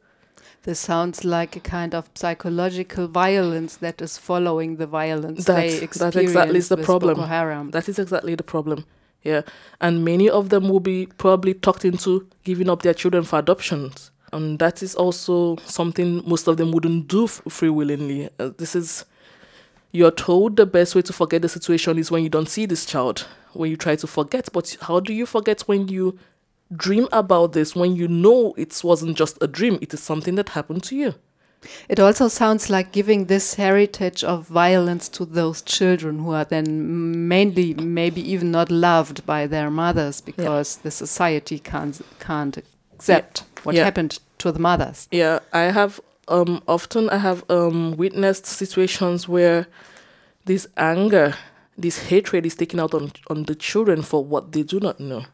This 0.64 0.80
sounds 0.80 1.24
like 1.24 1.54
a 1.56 1.60
kind 1.60 1.94
of 1.94 2.10
psychological 2.14 3.06
violence 3.06 3.76
that 3.76 4.02
is 4.02 4.18
following 4.18 4.76
the 4.76 4.86
violence 4.86 5.44
That- 5.44 5.56
they 5.56 5.74
that 5.78 5.82
experience 5.82 6.16
exactly 6.30 6.58
is 6.58 6.68
the 6.68 6.76
problem. 6.76 7.14
Boko 7.16 7.26
Haram. 7.28 7.70
That 7.70 7.88
is 7.88 7.98
exactly 7.98 8.34
the 8.34 8.42
problem. 8.42 8.84
Yeah. 9.22 9.42
And 9.80 10.04
many 10.04 10.28
of 10.28 10.48
them 10.50 10.68
will 10.68 10.80
be 10.80 11.06
probably 11.18 11.54
talked 11.54 11.84
into 11.84 12.26
giving 12.44 12.68
up 12.68 12.82
their 12.82 12.94
children 12.94 13.24
for 13.24 13.38
adoptions. 13.38 14.10
And 14.36 14.58
that 14.58 14.82
is 14.82 14.94
also 14.94 15.56
something 15.64 16.22
most 16.28 16.46
of 16.46 16.56
them 16.58 16.70
wouldn't 16.72 17.08
do 17.08 17.24
f- 17.24 17.40
free 17.48 17.70
willingly. 17.70 18.28
Uh, 18.38 18.50
this 18.58 18.76
is, 18.76 19.04
you're 19.92 20.10
told 20.10 20.56
the 20.56 20.66
best 20.66 20.94
way 20.94 21.02
to 21.02 21.12
forget 21.12 21.40
the 21.42 21.48
situation 21.48 21.98
is 21.98 22.10
when 22.10 22.22
you 22.22 22.28
don't 22.28 22.48
see 22.48 22.66
this 22.66 22.84
child, 22.84 23.26
when 23.54 23.70
you 23.70 23.76
try 23.76 23.96
to 23.96 24.06
forget. 24.06 24.48
But 24.52 24.76
how 24.82 25.00
do 25.00 25.12
you 25.14 25.24
forget 25.26 25.62
when 25.62 25.88
you 25.88 26.18
dream 26.76 27.08
about 27.12 27.52
this, 27.54 27.74
when 27.74 27.96
you 27.96 28.08
know 28.08 28.52
it 28.58 28.78
wasn't 28.84 29.16
just 29.16 29.38
a 29.40 29.46
dream, 29.46 29.78
it 29.80 29.94
is 29.94 30.02
something 30.02 30.34
that 30.34 30.50
happened 30.50 30.82
to 30.84 30.96
you? 30.96 31.14
It 31.88 31.98
also 31.98 32.28
sounds 32.28 32.68
like 32.68 32.92
giving 32.92 33.24
this 33.24 33.54
heritage 33.54 34.22
of 34.22 34.46
violence 34.46 35.08
to 35.10 35.24
those 35.24 35.62
children 35.62 36.18
who 36.18 36.32
are 36.32 36.44
then 36.44 37.26
mainly 37.26 37.72
maybe 37.74 38.20
even 38.32 38.50
not 38.50 38.70
loved 38.70 39.24
by 39.24 39.46
their 39.46 39.70
mothers 39.70 40.20
because 40.20 40.76
the 40.76 40.90
society 40.90 41.58
can't 41.58 42.00
can't 42.20 42.58
accept 42.94 43.44
what 43.64 43.74
Yeah. 43.74 43.84
happened 43.84 44.18
to 44.38 44.52
the 44.52 44.58
mothers. 44.58 45.08
Yeah, 45.10 45.40
I 45.52 45.62
have 45.62 46.00
um 46.28 46.62
often 46.66 47.08
I 47.10 47.18
have 47.18 47.48
um 47.50 47.96
witnessed 47.96 48.46
situations 48.46 49.28
where 49.28 49.66
this 50.44 50.66
anger, 50.76 51.34
this 51.76 52.08
hatred 52.08 52.46
is 52.46 52.54
taken 52.54 52.80
out 52.80 52.94
on 52.94 53.12
on 53.28 53.44
the 53.44 53.54
children 53.54 54.02
for 54.02 54.24
what 54.24 54.52
they 54.52 54.62
do 54.62 54.80
not 54.80 55.00
know. 55.00 55.24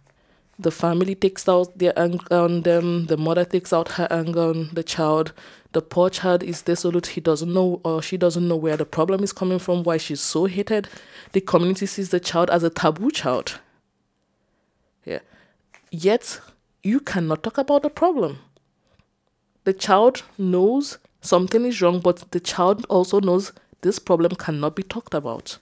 The 0.58 0.70
family 0.70 1.14
takes 1.14 1.48
out 1.48 1.76
their 1.78 1.98
anger 1.98 2.24
on 2.30 2.62
them, 2.62 3.06
the 3.06 3.16
mother 3.16 3.44
takes 3.44 3.72
out 3.72 3.92
her 3.92 4.06
anger 4.10 4.50
on 4.50 4.70
the 4.72 4.82
child. 4.82 5.32
The 5.72 5.80
poor 5.80 6.10
child 6.10 6.42
is 6.42 6.60
desolate, 6.60 7.06
he 7.06 7.20
doesn't 7.20 7.52
know 7.52 7.80
or 7.82 8.02
she 8.02 8.18
doesn't 8.18 8.46
know 8.46 8.56
where 8.56 8.76
the 8.76 8.84
problem 8.84 9.24
is 9.24 9.32
coming 9.32 9.58
from, 9.58 9.82
why 9.82 9.96
she's 9.96 10.20
so 10.20 10.44
hated. 10.44 10.88
The 11.32 11.40
community 11.40 11.86
sees 11.86 12.10
the 12.10 12.20
child 12.20 12.50
as 12.50 12.62
a 12.62 12.68
taboo 12.68 13.10
child. 13.10 13.58
Yeah. 15.06 15.20
Yet 15.90 16.40
you 16.82 17.00
cannot 17.00 17.42
talk 17.42 17.56
about 17.56 17.82
the 17.82 17.90
problem 17.90 18.38
the 19.64 19.72
child 19.72 20.22
knows 20.38 20.98
something 21.20 21.64
is 21.64 21.80
wrong, 21.80 22.00
but 22.00 22.30
the 22.32 22.40
child 22.40 22.84
also 22.88 23.20
knows 23.20 23.52
this 23.82 23.98
problem 23.98 24.34
cannot 24.34 24.76
be 24.76 24.82
talked 24.82 25.14
about. 25.14 25.58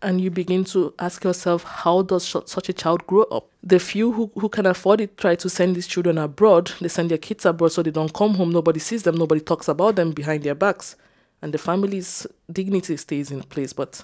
And 0.00 0.20
you 0.20 0.30
begin 0.30 0.64
to 0.66 0.92
ask 0.98 1.22
yourself, 1.22 1.62
how 1.62 2.02
does 2.02 2.26
sh- 2.26 2.36
such 2.46 2.68
a 2.68 2.72
child 2.72 3.06
grow 3.06 3.22
up? 3.24 3.48
The 3.62 3.78
few 3.78 4.10
who, 4.10 4.32
who 4.34 4.48
can 4.48 4.66
afford 4.66 5.00
it 5.00 5.16
try 5.16 5.36
to 5.36 5.48
send 5.48 5.76
these 5.76 5.86
children 5.86 6.18
abroad. 6.18 6.72
They 6.80 6.88
send 6.88 7.10
their 7.10 7.18
kids 7.18 7.46
abroad 7.46 7.70
so 7.70 7.84
they 7.84 7.92
don't 7.92 8.12
come 8.12 8.34
home. 8.34 8.50
Nobody 8.50 8.80
sees 8.80 9.04
them. 9.04 9.14
Nobody 9.14 9.40
talks 9.40 9.68
about 9.68 9.94
them 9.94 10.10
behind 10.10 10.42
their 10.42 10.56
backs. 10.56 10.96
And 11.40 11.54
the 11.54 11.58
family's 11.58 12.26
dignity 12.50 12.96
stays 12.96 13.30
in 13.30 13.42
place. 13.44 13.72
But 13.72 14.02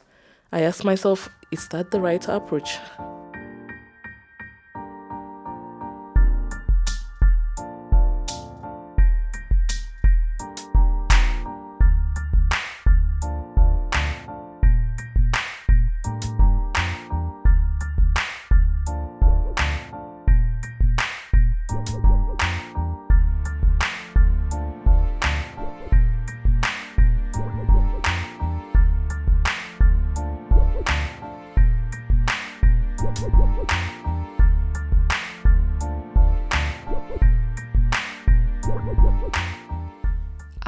I 0.53 0.61
ask 0.61 0.85
myself, 0.85 1.29
is 1.51 1.67
that 1.69 1.91
the 1.91 2.01
right 2.01 2.27
approach? 2.29 2.79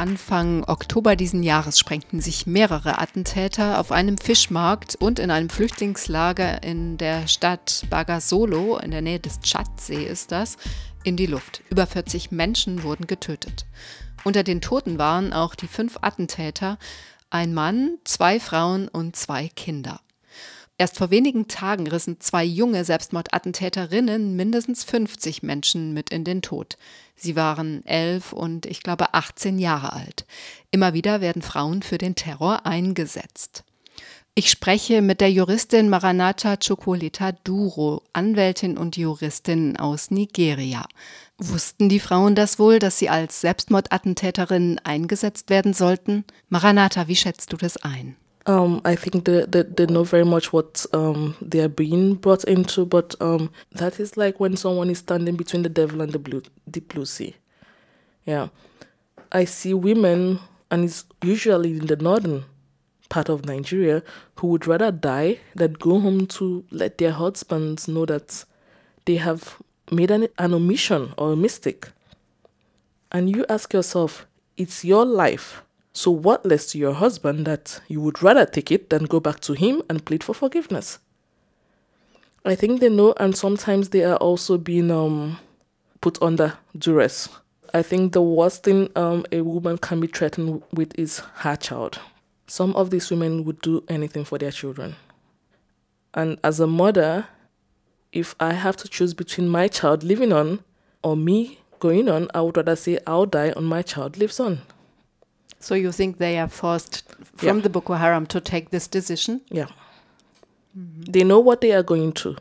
Anfang 0.01 0.65
Oktober 0.65 1.15
diesen 1.15 1.43
Jahres 1.43 1.79
sprengten 1.79 2.23
sich 2.23 2.47
mehrere 2.47 2.99
Attentäter 3.01 3.79
auf 3.79 3.93
einem 3.93 4.17
Fischmarkt 4.17 4.97
und 4.99 5.19
in 5.19 5.31
einem 5.31 5.51
Flüchtlingslager 5.51 6.63
in 6.63 6.97
der 6.97 7.29
Stadt 7.29 7.85
Bagasolo, 7.91 8.79
in 8.79 8.93
der 8.93 9.03
Nähe 9.03 9.21
des 9.21 9.41
Tschadsee 9.41 10.07
ist 10.07 10.33
das, 10.33 10.57
in 11.05 11.19
die 11.19 11.27
Luft. 11.27 11.63
Über 11.69 11.87
40 11.87 12.31
Menschen 12.31 12.83
wurden 12.83 13.09
getötet. 13.09 13.67
Unter 14.25 14.43
den 14.43 14.63
Toten 14.63 14.97
waren 14.97 15.35
auch 15.35 15.55
die 15.55 15.69
fünf 15.69 15.99
Attentäter, 16.01 16.79
ein 17.29 17.53
Mann, 17.53 17.99
zwei 18.05 18.41
Frauen 18.41 18.89
und 18.89 19.17
zwei 19.17 19.49
Kinder. 19.49 20.01
Erst 20.81 20.97
vor 20.97 21.11
wenigen 21.11 21.47
Tagen 21.47 21.87
rissen 21.87 22.21
zwei 22.21 22.43
junge 22.43 22.87
Selbstmordattentäterinnen 22.87 24.35
mindestens 24.35 24.83
50 24.83 25.43
Menschen 25.43 25.93
mit 25.93 26.09
in 26.09 26.25
den 26.25 26.41
Tod. 26.41 26.79
Sie 27.15 27.37
waren 27.37 27.85
elf 27.85 28.33
und 28.33 28.65
ich 28.65 28.83
glaube 28.83 29.13
18 29.13 29.59
Jahre 29.59 29.93
alt. 29.93 30.25
Immer 30.71 30.95
wieder 30.95 31.21
werden 31.21 31.43
Frauen 31.43 31.83
für 31.83 31.99
den 31.99 32.15
Terror 32.15 32.65
eingesetzt. 32.65 33.63
Ich 34.35 34.51
spreche 34.51 35.03
mit 35.03 35.21
der 35.21 35.31
Juristin 35.31 35.91
Maranatha 35.91 36.57
Chokoleta 36.57 37.33
Duro, 37.33 38.03
Anwältin 38.15 38.79
und 38.79 38.97
Juristin 38.97 39.77
aus 39.77 40.11
Nigeria. 40.11 40.87
Wussten 41.37 41.91
die 41.91 42.01
Frauen 42.01 42.35
das 42.35 42.59
wohl, 42.59 42.79
dass 42.79 42.99
sie 42.99 43.11
als 43.11 43.43
Selbstmordattentäterinnen 43.43 44.79
eingesetzt 44.79 45.51
werden 45.51 45.75
sollten? 45.75 46.25
Maranatha, 46.49 47.07
wie 47.07 47.17
schätzt 47.17 47.53
du 47.53 47.59
das 47.59 47.77
ein? 47.77 48.17
Um, 48.47 48.81
I 48.85 48.97
think 48.97 49.27
they, 49.27 49.45
they, 49.45 49.63
they 49.63 49.87
know 49.87 50.03
very 50.03 50.25
much 50.25 50.53
what 50.53 50.87
um, 50.93 51.37
they're 51.43 51.69
being 51.69 52.15
brought 52.15 52.45
into, 52.45 52.87
but 52.87 53.15
um, 53.21 53.51
that 53.73 54.01
is 54.01 54.17
like 54.17 54.41
when 54.41 54.57
someone 54.57 54.89
is 54.91 54.99
standing 54.99 55.37
between 55.37 55.63
the 55.63 55.69
devil 55.69 56.01
and 56.01 56.13
the 56.13 56.19
blue, 56.19 56.43
deep 56.71 56.89
blue 56.93 57.05
sea. 57.05 57.37
Yeah. 58.25 58.49
I 59.31 59.45
see 59.45 59.75
women, 59.75 60.41
and 60.71 60.85
it's 60.85 61.05
usually 61.23 61.73
in 61.73 61.87
the 61.87 61.97
northern 61.97 62.45
part 63.11 63.29
of 63.29 63.45
Nigeria, 63.45 64.03
who 64.37 64.49
would 64.49 64.67
rather 64.67 64.91
die 64.91 65.39
than 65.55 65.75
go 65.75 66.01
home 66.01 66.27
to 66.29 66.65
let 66.71 66.99
their 66.99 67.13
husbands 67.13 67.89
know 67.89 68.07
that 68.07 68.45
they 69.05 69.17
have 69.17 69.57
made 69.91 70.11
an, 70.11 70.29
an 70.39 70.55
omission 70.55 71.13
or 71.19 71.33
a 71.33 71.37
mistake. 71.37 71.89
And 73.13 73.29
you 73.29 73.45
ask 73.49 73.73
yourself, 73.73 74.27
it's 74.57 74.85
your 74.85 75.05
life. 75.05 75.63
So, 75.93 76.11
what 76.11 76.47
less 76.47 76.67
to 76.73 76.79
your 76.79 76.95
husband 76.95 77.47
that 77.47 77.81
you 77.89 78.01
would 78.01 78.23
rather 78.23 78.47
take 78.47 78.71
it 78.71 78.91
than 78.91 79.05
go 79.05 79.19
back 79.19 79.41
to 79.41 79.55
him 79.55 79.83
and 79.89 80.05
plead 80.05 80.23
for 80.23 80.35
forgiveness? 80.35 80.99
I 82.45 82.55
think 82.55 82.81
they 82.81 82.89
know, 82.89 83.13
and 83.19 83.37
sometimes 83.37 83.89
they 83.89 84.05
are 84.05 84.17
also 84.17 84.57
being 84.57 84.91
um, 84.91 85.39
put 86.01 86.23
under 86.23 86.55
duress. 86.77 87.29
I 87.75 87.83
think 87.83 88.13
the 88.13 88.23
worst 88.23 88.63
thing 88.65 88.91
um, 88.97 89.27
a 89.31 89.43
woman 89.43 89.79
can 89.79 90.01
be 90.01 90.07
threatened 90.07 90.63
with 90.73 90.99
is 90.99 91.21
her 91.37 91.57
child. 91.57 92.01
Some 92.47 92.75
of 92.77 92.91
these 92.91 93.11
women 93.11 93.45
would 93.45 93.61
do 93.61 93.85
anything 93.89 94.25
for 94.25 94.39
their 94.39 94.51
children. 94.51 94.97
And 96.15 96.39
as 96.43 96.59
a 96.59 96.67
mother, 96.67 97.27
if 98.13 98.35
I 98.41 98.55
have 98.55 98.77
to 98.79 98.89
choose 98.89 99.15
between 99.15 99.49
my 99.49 99.69
child 99.69 100.03
living 100.03 100.33
on 100.33 100.65
or 101.03 101.17
me 101.17 101.61
going 101.79 102.09
on, 102.09 102.29
I 102.35 102.41
would 102.41 102.57
rather 102.57 102.75
say 102.75 102.99
I'll 103.07 103.27
die 103.27 103.53
and 103.57 103.67
my 103.67 103.83
child 103.83 104.19
lives 104.19 104.41
on. 104.41 104.63
So 105.61 105.75
you 105.75 105.93
think 105.93 106.19
they 106.19 106.39
are 106.39 106.49
forced 106.49 107.05
from 107.37 107.57
Yeah. 107.57 107.63
the 107.63 107.69
Boko 107.69 107.95
Haram 107.95 108.27
to 108.27 108.41
take 108.41 108.71
this 108.71 108.89
decision? 108.89 109.41
Yeah. 109.51 109.67
Mm-hmm. 110.77 111.13
They 111.13 111.25
know 111.25 111.39
what 111.41 111.61
they 111.61 111.73
are 111.73 111.83
going 111.83 112.13
to 112.13 112.37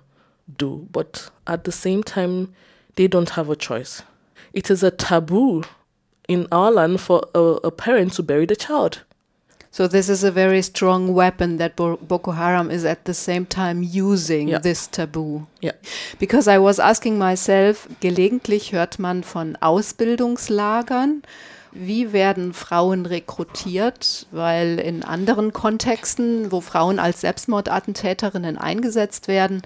do, 0.58 0.88
but 0.92 1.30
at 1.46 1.64
the 1.64 1.72
same 1.72 2.02
time, 2.04 2.48
they 2.96 3.08
don't 3.08 3.30
have 3.32 3.50
a 3.50 3.56
choice. 3.56 4.04
It 4.54 4.70
is 4.72 4.84
a 4.84 4.92
taboo 4.92 5.64
in 6.28 6.48
our 6.52 6.72
land 6.72 7.00
for 7.02 7.22
a, 7.34 7.40
a 7.40 7.72
parent 7.72 8.14
to 8.14 8.24
bury 8.24 8.46
the 8.46 8.56
child. 8.56 9.04
So 9.72 9.88
this 9.88 10.10
is 10.10 10.24
a 10.24 10.32
very 10.32 10.64
strong 10.64 11.14
weapon 11.14 11.58
that 11.58 11.76
Bo 11.76 11.98
Boko 11.98 12.32
Haram 12.32 12.72
is 12.72 12.86
at 12.86 13.06
the 13.06 13.14
same 13.14 13.46
time 13.46 13.84
using 13.84 14.48
Ja. 14.50 14.60
this 14.60 14.88
taboo. 14.88 15.46
Ja. 15.62 15.72
Because 16.20 16.48
I 16.48 16.58
was 16.58 16.80
asking 16.80 17.20
myself, 17.20 17.88
gelegentlich 18.00 18.72
hört 18.72 18.98
man 18.98 19.22
von 19.24 19.56
Ausbildungslagern. 19.62 21.22
Wie 21.72 22.14
werden 22.14 22.54
Frauen 22.54 23.06
rekrutiert? 23.06 24.28
Weil 24.32 24.80
in 24.80 25.04
anderen 25.04 25.54
Kontexten, 25.54 26.52
wo 26.52 26.62
Frauen 26.62 27.00
als 27.00 27.22
Selbstmordattentäterinnen 27.22 28.58
eingesetzt 28.58 29.28
werden, 29.28 29.62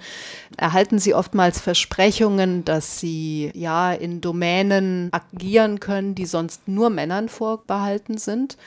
erhalten 0.56 0.98
sie 0.98 1.14
oftmals 1.14 1.60
Versprechungen, 1.60 2.64
dass 2.64 3.00
sie 3.00 3.50
ja 3.54 3.92
in 3.92 4.20
Domänen 4.20 5.08
agieren 5.12 5.80
können, 5.80 6.14
die 6.14 6.26
sonst 6.26 6.68
nur 6.68 6.90
Männern 6.90 7.28
vorbehalten 7.28 8.18
sind. 8.18 8.58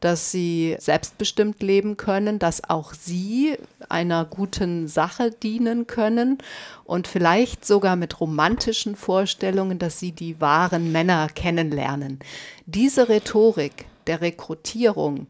Dass 0.00 0.30
sie 0.30 0.76
selbstbestimmt 0.78 1.62
leben 1.62 1.96
können, 1.98 2.38
dass 2.38 2.68
auch 2.68 2.94
sie 2.94 3.56
einer 3.88 4.24
guten 4.24 4.88
Sache 4.88 5.30
dienen 5.30 5.86
können 5.86 6.38
und 6.84 7.06
vielleicht 7.06 7.66
sogar 7.66 7.96
mit 7.96 8.20
romantischen 8.20 8.96
Vorstellungen, 8.96 9.78
dass 9.78 9.98
sie 9.98 10.12
die 10.12 10.40
wahren 10.40 10.90
Männer 10.90 11.28
kennenlernen. 11.28 12.18
Diese 12.64 13.10
Rhetorik 13.10 13.84
der 14.06 14.22
Rekrutierung, 14.22 15.26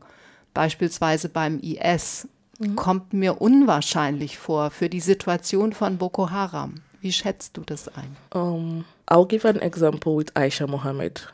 beispielsweise 0.54 1.28
beim 1.28 1.58
IS, 1.58 2.28
mhm. 2.60 2.76
kommt 2.76 3.12
mir 3.12 3.40
unwahrscheinlich 3.40 4.38
vor 4.38 4.70
für 4.70 4.88
die 4.88 5.00
Situation 5.00 5.72
von 5.72 5.98
Boko 5.98 6.30
Haram. 6.30 6.76
Wie 7.00 7.12
schätzt 7.12 7.56
du 7.56 7.62
das 7.62 7.88
ein? 7.88 8.16
Um, 8.32 8.84
I'll 9.08 9.26
give 9.26 9.48
an 9.48 9.60
example 9.60 10.16
with 10.16 10.36
Aisha 10.36 10.66
Mohammed. 10.66 11.26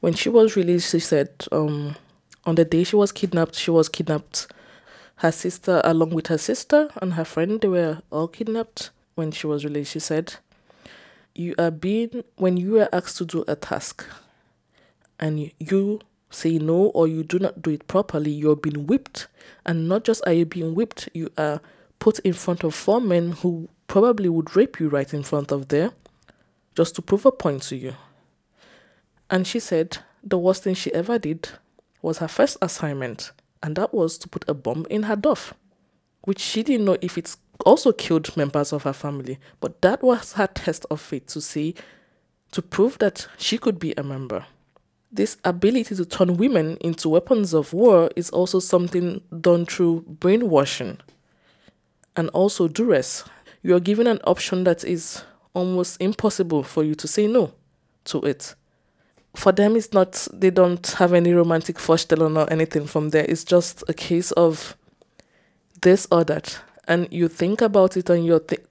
When 0.00 0.14
she 0.14 0.32
was 0.32 0.56
released, 0.56 0.90
she 0.90 1.00
said 1.00 1.30
um, 1.50 1.96
on 2.44 2.54
the 2.54 2.64
day 2.64 2.84
she 2.84 2.96
was 2.96 3.12
kidnapped, 3.12 3.54
she 3.54 3.70
was 3.70 3.88
kidnapped. 3.88 4.46
Her 5.16 5.32
sister, 5.32 5.80
along 5.84 6.10
with 6.10 6.28
her 6.28 6.38
sister 6.38 6.88
and 7.02 7.14
her 7.14 7.24
friend, 7.24 7.60
they 7.60 7.68
were 7.68 8.02
all 8.10 8.28
kidnapped. 8.28 8.90
When 9.14 9.32
she 9.32 9.46
was 9.46 9.64
released, 9.64 9.92
she 9.92 10.00
said, 10.00 10.34
"You 11.34 11.54
are 11.58 11.70
being 11.70 12.24
when 12.36 12.56
you 12.56 12.80
are 12.80 12.88
asked 12.92 13.18
to 13.18 13.26
do 13.26 13.44
a 13.46 13.56
task, 13.56 14.06
and 15.18 15.52
you 15.58 16.00
say 16.30 16.58
no 16.58 16.86
or 16.94 17.08
you 17.08 17.22
do 17.22 17.38
not 17.38 17.60
do 17.60 17.70
it 17.70 17.86
properly, 17.86 18.30
you're 18.30 18.56
being 18.56 18.86
whipped. 18.86 19.26
And 19.66 19.88
not 19.88 20.04
just 20.04 20.22
are 20.26 20.32
you 20.32 20.46
being 20.46 20.74
whipped, 20.74 21.08
you 21.12 21.30
are 21.36 21.60
put 21.98 22.18
in 22.20 22.32
front 22.32 22.64
of 22.64 22.74
four 22.74 23.00
men 23.00 23.32
who 23.32 23.68
probably 23.88 24.28
would 24.28 24.56
rape 24.56 24.80
you 24.80 24.88
right 24.88 25.12
in 25.12 25.22
front 25.22 25.52
of 25.52 25.68
there 25.68 25.90
just 26.76 26.94
to 26.94 27.02
prove 27.02 27.26
a 27.26 27.32
point 27.32 27.62
to 27.64 27.76
you. 27.76 27.94
And 29.28 29.46
she 29.46 29.60
said 29.60 29.98
the 30.22 30.38
worst 30.38 30.62
thing 30.62 30.74
she 30.74 30.92
ever 30.94 31.18
did 31.18 31.50
was 32.02 32.18
her 32.18 32.28
first 32.28 32.56
assignment, 32.62 33.32
and 33.62 33.76
that 33.76 33.92
was 33.92 34.18
to 34.18 34.28
put 34.28 34.48
a 34.48 34.54
bomb 34.54 34.86
in 34.90 35.04
her 35.04 35.16
duff, 35.16 35.54
which 36.22 36.40
she 36.40 36.62
didn't 36.62 36.86
know 36.86 36.96
if 37.00 37.18
it 37.18 37.36
also 37.66 37.92
killed 37.92 38.36
members 38.36 38.72
of 38.72 38.84
her 38.84 38.92
family. 38.92 39.38
But 39.60 39.82
that 39.82 40.02
was 40.02 40.34
her 40.34 40.46
test 40.46 40.86
of 40.90 41.00
faith 41.00 41.26
to 41.26 41.40
see, 41.40 41.74
to 42.52 42.62
prove 42.62 42.98
that 42.98 43.28
she 43.38 43.58
could 43.58 43.78
be 43.78 43.94
a 43.96 44.02
member. 44.02 44.46
This 45.12 45.36
ability 45.44 45.96
to 45.96 46.04
turn 46.04 46.36
women 46.36 46.76
into 46.80 47.08
weapons 47.08 47.52
of 47.52 47.72
war 47.72 48.10
is 48.14 48.30
also 48.30 48.60
something 48.60 49.20
done 49.40 49.66
through 49.66 50.02
brainwashing 50.06 50.98
and 52.16 52.28
also 52.30 52.68
duress. 52.68 53.24
You 53.62 53.74
are 53.74 53.80
given 53.80 54.06
an 54.06 54.20
option 54.24 54.64
that 54.64 54.84
is 54.84 55.22
almost 55.52 56.00
impossible 56.00 56.62
for 56.62 56.84
you 56.84 56.94
to 56.94 57.08
say 57.08 57.26
no 57.26 57.52
to 58.04 58.22
it. 58.22 58.54
For 59.34 59.52
them, 59.52 59.76
it's 59.76 59.92
not, 59.92 60.26
they 60.32 60.50
don't 60.50 60.86
have 60.98 61.12
any 61.12 61.32
romantic 61.32 61.76
vorstellung 61.76 62.36
or 62.36 62.52
anything 62.52 62.86
from 62.86 63.10
there. 63.10 63.24
It's 63.28 63.44
just 63.44 63.84
a 63.88 63.94
case 63.94 64.32
of 64.32 64.76
this 65.82 66.06
or 66.10 66.24
that. 66.24 66.58
And 66.88 67.06
you 67.12 67.28
think 67.28 67.60
about 67.60 67.96
it 67.96 68.10
and 68.10 68.26
you're 68.26 68.40
th- 68.40 68.62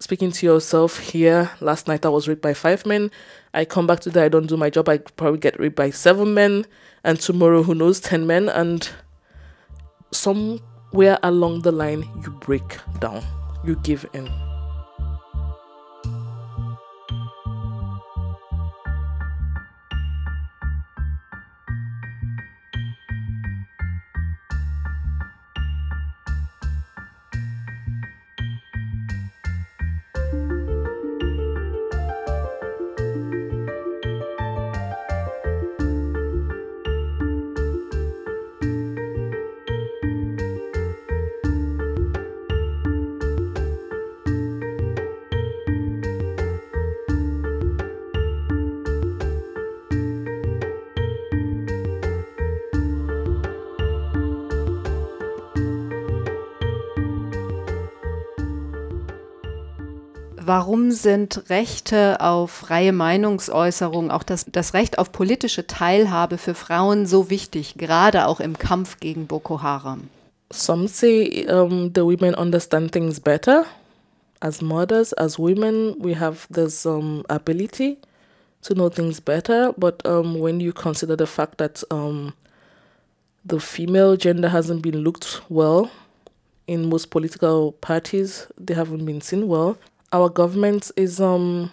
speaking 0.00 0.32
to 0.32 0.46
yourself 0.46 0.98
here. 0.98 1.50
Last 1.60 1.86
night 1.86 2.06
I 2.06 2.08
was 2.08 2.28
raped 2.28 2.42
by 2.42 2.54
five 2.54 2.86
men. 2.86 3.10
I 3.52 3.64
come 3.64 3.86
back 3.86 4.00
today, 4.00 4.24
I 4.24 4.28
don't 4.28 4.46
do 4.46 4.56
my 4.56 4.70
job, 4.70 4.88
I 4.88 4.98
probably 4.98 5.38
get 5.38 5.58
raped 5.58 5.76
by 5.76 5.90
seven 5.90 6.34
men. 6.34 6.66
And 7.04 7.20
tomorrow, 7.20 7.62
who 7.62 7.74
knows, 7.74 8.00
10 8.00 8.26
men. 8.26 8.48
And 8.48 8.88
somewhere 10.12 11.18
along 11.22 11.62
the 11.62 11.72
line, 11.72 12.02
you 12.24 12.30
break 12.40 12.78
down, 13.00 13.22
you 13.64 13.76
give 13.76 14.04
in. 14.12 14.45
Warum 60.46 60.92
sind 60.92 61.50
Rechte 61.50 62.20
auf 62.20 62.52
freie 62.52 62.92
Meinungsäußerung, 62.92 64.12
auch 64.12 64.22
das, 64.22 64.46
das 64.52 64.74
Recht 64.74 64.96
auf 64.96 65.10
politische 65.10 65.66
Teilhabe 65.66 66.38
für 66.38 66.54
Frauen 66.54 67.06
so 67.06 67.30
wichtig, 67.30 67.74
gerade 67.76 68.28
auch 68.28 68.38
im 68.38 68.56
Kampf 68.56 69.00
gegen 69.00 69.26
Boko 69.26 69.60
Haram? 69.60 70.08
Some 70.52 70.86
say 70.86 71.48
um, 71.50 71.90
the 71.92 72.02
women 72.02 72.36
understand 72.36 72.92
things 72.92 73.18
better. 73.18 73.64
As 74.38 74.62
mothers, 74.62 75.12
as 75.14 75.36
women, 75.36 75.96
we 75.98 76.16
have 76.16 76.46
this 76.48 76.86
um, 76.86 77.24
ability 77.28 77.98
to 78.62 78.74
know 78.74 78.88
things 78.88 79.20
better. 79.20 79.74
But 79.76 80.06
um, 80.06 80.38
when 80.38 80.60
you 80.60 80.72
consider 80.72 81.16
the 81.16 81.26
fact 81.26 81.58
that 81.58 81.82
the 83.44 83.58
female 83.58 84.16
gender 84.16 84.50
hasn't 84.50 84.82
been 84.82 85.02
looked 85.02 85.42
well 85.48 85.90
in 86.68 86.88
most 86.88 87.10
political 87.10 87.72
parties, 87.80 88.46
they 88.56 88.74
haven't 88.74 89.04
been 89.04 89.20
seen 89.20 89.48
well. 89.48 89.76
Our 90.16 90.30
government 90.30 90.90
is 90.96 91.20
um 91.20 91.70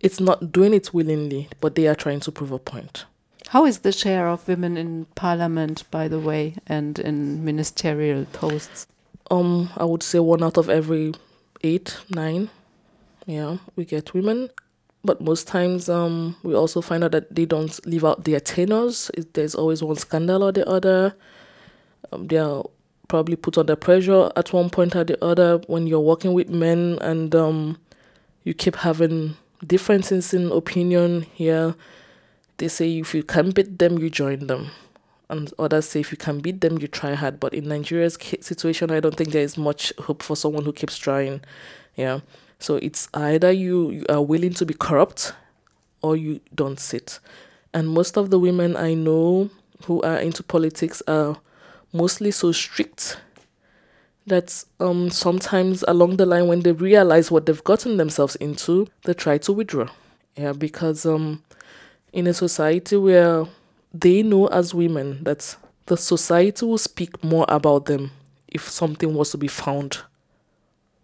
it's 0.00 0.20
not 0.20 0.52
doing 0.52 0.72
it 0.74 0.94
willingly, 0.94 1.48
but 1.60 1.74
they 1.74 1.88
are 1.88 1.94
trying 2.04 2.20
to 2.20 2.30
prove 2.30 2.52
a 2.52 2.58
point. 2.58 3.04
How 3.48 3.66
is 3.66 3.78
the 3.80 3.90
share 3.90 4.28
of 4.28 4.46
women 4.46 4.76
in 4.76 5.06
parliament, 5.16 5.82
by 5.90 6.06
the 6.06 6.20
way, 6.20 6.54
and 6.68 6.98
in 6.98 7.44
ministerial 7.44 8.26
posts? 8.26 8.86
Um, 9.30 9.70
I 9.76 9.84
would 9.84 10.04
say 10.04 10.20
one 10.20 10.42
out 10.42 10.56
of 10.56 10.70
every 10.70 11.14
eight, 11.64 11.98
nine. 12.10 12.48
Yeah, 13.26 13.56
we 13.74 13.84
get 13.84 14.14
women. 14.14 14.50
But 15.04 15.20
most 15.20 15.48
times, 15.48 15.88
um, 15.88 16.36
we 16.42 16.54
also 16.54 16.80
find 16.80 17.02
out 17.02 17.12
that 17.12 17.34
they 17.34 17.46
don't 17.46 17.74
leave 17.86 18.04
out 18.04 18.24
their 18.24 18.40
tenors. 18.40 19.10
There's 19.32 19.54
always 19.54 19.82
one 19.82 19.96
scandal 19.96 20.44
or 20.44 20.52
the 20.52 20.68
other. 20.68 21.14
Um, 22.12 22.28
they 22.28 22.38
are 22.38 22.64
probably 23.08 23.36
put 23.36 23.58
under 23.58 23.74
pressure 23.74 24.30
at 24.36 24.52
one 24.52 24.70
point 24.70 24.94
or 24.94 25.02
the 25.02 25.22
other 25.24 25.58
when 25.66 25.86
you're 25.86 25.98
working 26.00 26.34
with 26.34 26.48
men 26.48 26.98
and 27.00 27.34
um, 27.34 27.78
you 28.44 28.54
keep 28.54 28.76
having 28.76 29.36
differences 29.66 30.32
in 30.32 30.52
opinion 30.52 31.22
here. 31.34 31.74
They 32.58 32.68
say 32.68 32.98
if 32.98 33.14
you 33.14 33.22
can 33.22 33.50
beat 33.50 33.78
them, 33.78 33.98
you 33.98 34.10
join 34.10 34.46
them. 34.46 34.70
And 35.30 35.52
others 35.58 35.88
say 35.88 36.00
if 36.00 36.10
you 36.10 36.16
can 36.16 36.40
beat 36.40 36.60
them, 36.60 36.78
you 36.78 36.88
try 36.88 37.14
hard. 37.14 37.38
But 37.40 37.54
in 37.54 37.68
Nigeria's 37.68 38.18
situation, 38.40 38.90
I 38.90 39.00
don't 39.00 39.16
think 39.16 39.32
there 39.32 39.42
is 39.42 39.58
much 39.58 39.92
hope 39.98 40.22
for 40.22 40.36
someone 40.36 40.64
who 40.64 40.72
keeps 40.72 40.96
trying. 40.96 41.40
Yeah. 41.96 42.20
So 42.58 42.76
it's 42.76 43.08
either 43.14 43.52
you, 43.52 43.90
you 43.90 44.06
are 44.08 44.22
willing 44.22 44.54
to 44.54 44.66
be 44.66 44.74
corrupt 44.74 45.34
or 46.02 46.16
you 46.16 46.40
don't 46.54 46.80
sit. 46.80 47.20
And 47.74 47.88
most 47.88 48.16
of 48.16 48.30
the 48.30 48.38
women 48.38 48.76
I 48.76 48.94
know 48.94 49.50
who 49.84 50.00
are 50.02 50.18
into 50.18 50.42
politics 50.42 51.02
are 51.06 51.36
mostly 51.92 52.30
so 52.30 52.52
strict 52.52 53.18
that 54.26 54.64
um, 54.78 55.10
sometimes 55.10 55.84
along 55.88 56.16
the 56.16 56.26
line 56.26 56.46
when 56.46 56.60
they 56.60 56.72
realize 56.72 57.30
what 57.30 57.46
they've 57.46 57.64
gotten 57.64 57.96
themselves 57.96 58.36
into, 58.36 58.86
they 59.04 59.14
try 59.14 59.38
to 59.38 59.52
withdraw. 59.52 59.88
Yeah, 60.36 60.52
because 60.52 61.04
um, 61.04 61.42
in 62.12 62.26
a 62.26 62.34
society 62.34 62.96
where 62.96 63.46
they 63.92 64.22
know 64.22 64.46
as 64.48 64.74
women 64.74 65.24
that 65.24 65.56
the 65.86 65.96
society 65.96 66.64
will 66.64 66.78
speak 66.78 67.24
more 67.24 67.46
about 67.48 67.86
them 67.86 68.10
if 68.46 68.68
something 68.68 69.14
was 69.14 69.30
to 69.30 69.38
be 69.38 69.48
found 69.48 69.98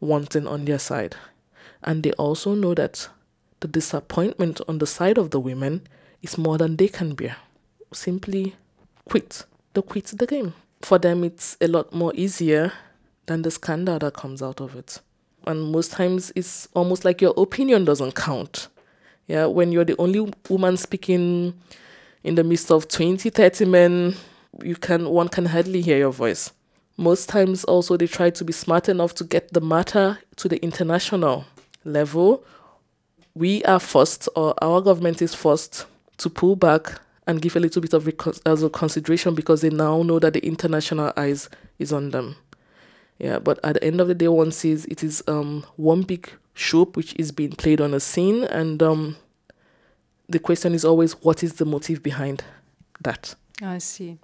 wanting 0.01 0.47
on 0.47 0.67
their 0.67 0.79
side. 0.79 1.17
And 1.83 2.03
they 2.03 2.13
also 2.13 2.55
know 2.55 2.75
that 2.75 3.09
the 3.61 3.69
disappointment 3.69 4.61
on 4.69 4.79
the 4.79 4.87
side 4.87 5.19
of 5.19 5.31
the 5.31 5.41
women 5.41 5.87
is 6.23 6.39
more 6.39 6.59
than 6.59 6.77
they 6.77 6.89
can 6.89 7.15
bear. 7.15 7.37
Simply 7.93 8.55
quit. 9.09 9.45
They 9.73 9.83
quit 9.83 10.07
the 10.07 10.27
game 10.27 10.55
for 10.85 10.99
them 10.99 11.25
it's 11.25 11.57
a 11.61 11.67
lot 11.67 11.93
more 11.93 12.13
easier 12.15 12.73
than 13.27 13.43
the 13.43 13.51
scandal 13.51 13.99
that 13.99 14.15
comes 14.15 14.43
out 14.43 14.61
of 14.61 14.77
it. 14.77 15.01
And 15.47 15.73
most 15.73 15.93
times 15.93 16.33
it's 16.37 16.69
almost 16.75 17.05
like 17.05 17.21
your 17.21 17.35
opinion 17.37 17.85
doesn't 17.85 18.15
count. 18.15 18.69
Yeah, 19.27 19.47
when 19.47 19.73
you're 19.73 19.85
the 19.85 19.97
only 19.99 20.31
woman 20.49 20.77
speaking 20.77 21.55
in 22.23 22.35
the 22.35 22.45
midst 22.45 22.71
of 22.71 22.89
20, 22.89 23.31
30 23.31 23.65
men, 23.65 24.15
you 24.63 24.77
can 24.77 25.09
one 25.09 25.29
can 25.29 25.47
hardly 25.47 25.81
hear 25.81 25.99
your 25.99 26.13
voice. 26.13 26.53
Most 26.97 27.29
times 27.29 27.65
also 27.65 27.97
they 27.97 28.07
try 28.07 28.31
to 28.31 28.45
be 28.45 28.53
smart 28.53 28.89
enough 28.89 29.15
to 29.15 29.25
get 29.25 29.53
the 29.53 29.61
matter 29.61 30.19
to 30.37 30.49
the 30.49 30.63
international 30.63 31.45
level. 31.85 32.45
We 33.35 33.65
are 33.65 33.81
forced 33.81 34.29
or 34.37 34.55
our 34.63 34.81
government 34.81 35.21
is 35.21 35.35
forced 35.35 35.87
to 36.19 36.31
pull 36.31 36.57
back 36.57 37.01
and 37.27 37.41
give 37.41 37.57
a 37.57 37.61
little 37.61 37.81
bit 37.81 37.95
of 37.95 38.07
recon- 38.07 38.35
as 38.45 38.63
a 38.63 38.69
consideration 38.69 39.35
because 39.35 39.61
they 39.61 39.71
now 39.71 40.03
know 40.03 40.19
that 40.19 40.35
the 40.35 40.41
international 40.47 41.13
eyes 41.17 41.49
is 41.79 41.93
on 41.93 42.11
them. 42.11 42.37
Yeah, 43.19 43.39
but 43.39 43.59
at 43.65 43.75
the 43.75 43.85
end 43.85 44.01
of 44.01 44.09
the 44.09 44.15
day, 44.15 44.29
one 44.29 44.51
sees 44.51 44.85
it 44.87 45.03
is 45.03 45.23
um, 45.29 45.65
one 45.77 46.03
big 46.03 46.31
show 46.55 46.85
which 46.85 47.15
is 47.19 47.33
being 47.33 47.53
played 47.53 47.81
on 47.81 47.95
a 47.95 48.01
scene, 48.01 48.45
and 48.45 48.83
um, 48.83 49.17
the 50.29 50.39
question 50.39 50.75
is 50.75 50.85
always, 50.85 51.13
what 51.23 51.43
is 51.43 51.55
the 51.55 51.65
motive 51.65 52.03
behind 52.03 52.43
that? 53.01 53.37
I 53.63 53.79
see. 53.79 54.19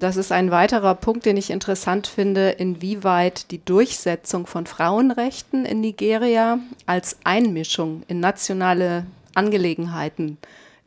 Das 0.00 0.16
ist 0.16 0.32
ein 0.32 0.50
weiterer 0.50 0.94
Punkt, 0.94 1.26
den 1.26 1.36
ich 1.36 1.50
interessant 1.50 2.06
finde, 2.06 2.50
inwieweit 2.52 3.50
die 3.50 3.62
Durchsetzung 3.62 4.46
von 4.46 4.66
Frauenrechten 4.66 5.66
in 5.66 5.82
Nigeria 5.82 6.58
als 6.86 7.18
Einmischung 7.24 8.02
in 8.08 8.18
nationale 8.18 9.04
Angelegenheiten 9.34 10.38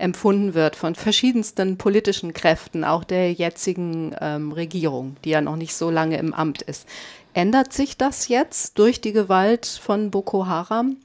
empfunden 0.03 0.53
wird 0.53 0.75
von 0.75 0.95
verschiedensten 0.95 1.77
politischen 1.77 2.33
Kräften, 2.33 2.83
auch 2.83 3.05
der 3.05 3.31
jetzigen 3.31 4.13
ähm, 4.19 4.51
Regierung, 4.51 5.15
die 5.23 5.29
ja 5.29 5.39
noch 5.39 5.55
nicht 5.55 5.73
so 5.73 5.89
lange 5.89 6.17
im 6.17 6.33
Amt 6.33 6.61
ist. 6.61 6.85
Ändert 7.33 7.71
sich 7.71 7.95
das 7.95 8.27
jetzt 8.27 8.77
durch 8.77 8.99
die 8.99 9.13
Gewalt 9.13 9.65
von 9.65 10.11
Boko 10.11 10.45
Haram? 10.45 10.97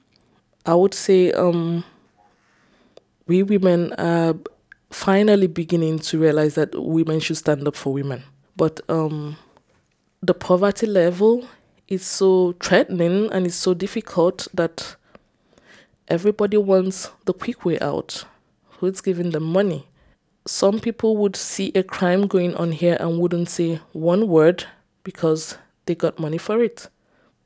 I 0.66 0.72
would 0.72 0.94
say 0.94 1.32
um, 1.32 1.84
we 3.26 3.48
women 3.48 3.92
are 3.92 4.34
finally 4.90 5.46
beginning 5.46 6.00
to 6.00 6.18
realize 6.18 6.56
that 6.56 6.74
women 6.74 7.20
should 7.20 7.38
stand 7.38 7.68
up 7.68 7.76
for 7.76 7.94
women. 7.94 8.24
But 8.56 8.82
um, 8.90 9.36
the 10.26 10.34
poverty 10.34 10.86
level 10.86 11.44
is 11.86 12.02
so 12.02 12.52
threatening 12.58 13.30
and 13.30 13.46
it's 13.46 13.54
so 13.54 13.74
difficult 13.74 14.48
that 14.52 14.96
everybody 16.08 16.56
wants 16.56 17.12
the 17.26 17.32
quick 17.32 17.64
way 17.64 17.78
out. 17.78 18.26
Who's 18.78 19.00
giving 19.00 19.30
them 19.30 19.44
money? 19.44 19.86
Some 20.46 20.80
people 20.80 21.16
would 21.16 21.36
see 21.36 21.72
a 21.74 21.82
crime 21.82 22.26
going 22.26 22.54
on 22.54 22.72
here 22.72 22.96
and 23.00 23.18
wouldn't 23.18 23.48
say 23.48 23.80
one 23.92 24.28
word 24.28 24.64
because 25.04 25.58
they 25.86 25.94
got 25.94 26.18
money 26.18 26.38
for 26.38 26.62
it. 26.62 26.88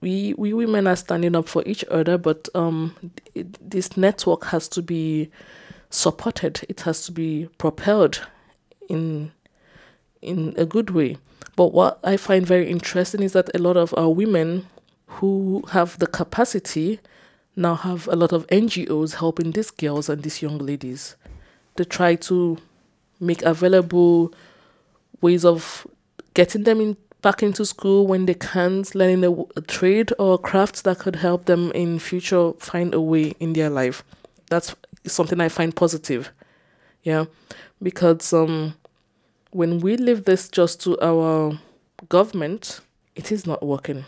We 0.00 0.34
we 0.36 0.52
women 0.52 0.86
are 0.86 0.96
standing 0.96 1.34
up 1.36 1.48
for 1.48 1.62
each 1.64 1.84
other, 1.90 2.18
but 2.18 2.48
um, 2.54 2.94
this 3.34 3.96
network 3.96 4.44
has 4.46 4.68
to 4.68 4.82
be 4.82 5.30
supported. 5.90 6.66
It 6.68 6.82
has 6.82 7.06
to 7.06 7.12
be 7.12 7.48
propelled 7.56 8.26
in 8.88 9.32
in 10.20 10.54
a 10.56 10.66
good 10.66 10.90
way. 10.90 11.16
But 11.56 11.72
what 11.72 11.98
I 12.02 12.16
find 12.16 12.46
very 12.46 12.68
interesting 12.68 13.22
is 13.22 13.32
that 13.32 13.54
a 13.54 13.58
lot 13.58 13.76
of 13.76 13.94
our 13.96 14.10
women 14.10 14.66
who 15.06 15.64
have 15.70 15.98
the 15.98 16.06
capacity 16.06 17.00
now 17.54 17.74
have 17.74 18.08
a 18.08 18.16
lot 18.16 18.32
of 18.32 18.46
NGOs 18.46 19.16
helping 19.16 19.52
these 19.52 19.70
girls 19.70 20.08
and 20.08 20.22
these 20.22 20.40
young 20.40 20.58
ladies. 20.58 21.16
They 21.76 21.84
try 21.84 22.16
to 22.16 22.58
make 23.20 23.42
available 23.42 24.34
ways 25.20 25.44
of 25.44 25.86
getting 26.34 26.64
them 26.64 26.80
in 26.80 26.96
back 27.22 27.42
into 27.42 27.64
school 27.64 28.06
when 28.06 28.26
they 28.26 28.34
can't, 28.34 28.92
learning 28.96 29.24
a, 29.24 29.30
a 29.56 29.60
trade 29.60 30.12
or 30.18 30.34
a 30.34 30.38
craft 30.38 30.82
that 30.82 30.98
could 30.98 31.16
help 31.16 31.44
them 31.44 31.70
in 31.72 32.00
future 32.00 32.52
find 32.58 32.92
a 32.92 33.00
way 33.00 33.32
in 33.38 33.52
their 33.52 33.70
life. 33.70 34.02
That's 34.50 34.74
something 35.06 35.40
I 35.40 35.48
find 35.48 35.74
positive. 35.74 36.32
Yeah. 37.04 37.26
Because 37.80 38.32
um 38.32 38.74
when 39.52 39.80
we 39.80 39.96
leave 39.96 40.24
this 40.24 40.48
just 40.48 40.80
to 40.82 40.98
our 41.00 41.58
government, 42.08 42.80
it 43.14 43.30
is 43.30 43.46
not 43.46 43.64
working. 43.64 44.04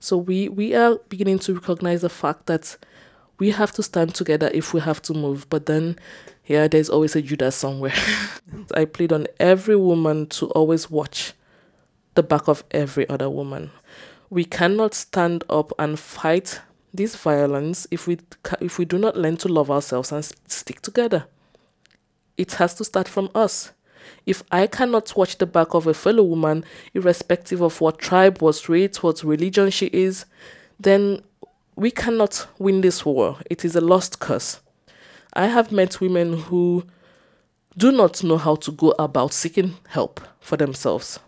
So 0.00 0.18
we, 0.18 0.48
we 0.48 0.74
are 0.74 0.96
beginning 1.08 1.38
to 1.40 1.54
recognize 1.54 2.02
the 2.02 2.08
fact 2.10 2.46
that 2.46 2.76
we 3.38 3.50
have 3.50 3.72
to 3.72 3.82
stand 3.82 4.14
together 4.14 4.50
if 4.54 4.72
we 4.72 4.80
have 4.80 5.02
to 5.02 5.14
move. 5.14 5.48
But 5.50 5.66
then, 5.66 5.98
yeah, 6.46 6.68
there's 6.68 6.90
always 6.90 7.16
a 7.16 7.22
Judas 7.22 7.56
somewhere. 7.56 7.94
I 8.74 8.84
plead 8.84 9.12
on 9.12 9.26
every 9.40 9.76
woman 9.76 10.26
to 10.28 10.46
always 10.50 10.90
watch 10.90 11.32
the 12.14 12.22
back 12.22 12.48
of 12.48 12.64
every 12.70 13.08
other 13.08 13.28
woman. 13.28 13.70
We 14.30 14.44
cannot 14.44 14.94
stand 14.94 15.44
up 15.48 15.72
and 15.78 15.98
fight 15.98 16.60
this 16.92 17.16
violence 17.16 17.86
if 17.90 18.06
we 18.06 18.18
if 18.60 18.78
we 18.78 18.84
do 18.84 18.98
not 18.98 19.16
learn 19.16 19.36
to 19.38 19.48
love 19.48 19.70
ourselves 19.70 20.12
and 20.12 20.24
stick 20.46 20.80
together. 20.80 21.26
It 22.36 22.52
has 22.54 22.74
to 22.76 22.84
start 22.84 23.08
from 23.08 23.30
us. 23.34 23.72
If 24.26 24.42
I 24.50 24.66
cannot 24.66 25.16
watch 25.16 25.38
the 25.38 25.46
back 25.46 25.74
of 25.74 25.86
a 25.86 25.94
fellow 25.94 26.22
woman, 26.22 26.64
irrespective 26.94 27.60
of 27.60 27.80
what 27.80 27.98
tribe, 27.98 28.40
what 28.40 28.68
race, 28.68 29.02
what 29.02 29.22
religion 29.22 29.70
she 29.70 29.86
is, 29.86 30.24
then 30.78 31.22
we 31.76 31.90
cannot 31.90 32.46
win 32.58 32.80
this 32.80 33.04
war. 33.04 33.38
It 33.50 33.64
is 33.64 33.76
a 33.76 33.80
lost 33.80 34.18
cause. 34.18 34.60
I 35.32 35.46
have 35.46 35.72
met 35.72 36.00
women 36.00 36.38
who 36.38 36.84
do 37.76 37.90
not 37.90 38.22
know 38.22 38.36
how 38.36 38.54
to 38.56 38.70
go 38.70 38.94
about 38.98 39.32
seeking 39.32 39.74
help 39.88 40.20
for 40.40 40.56
themselves. 40.56 41.18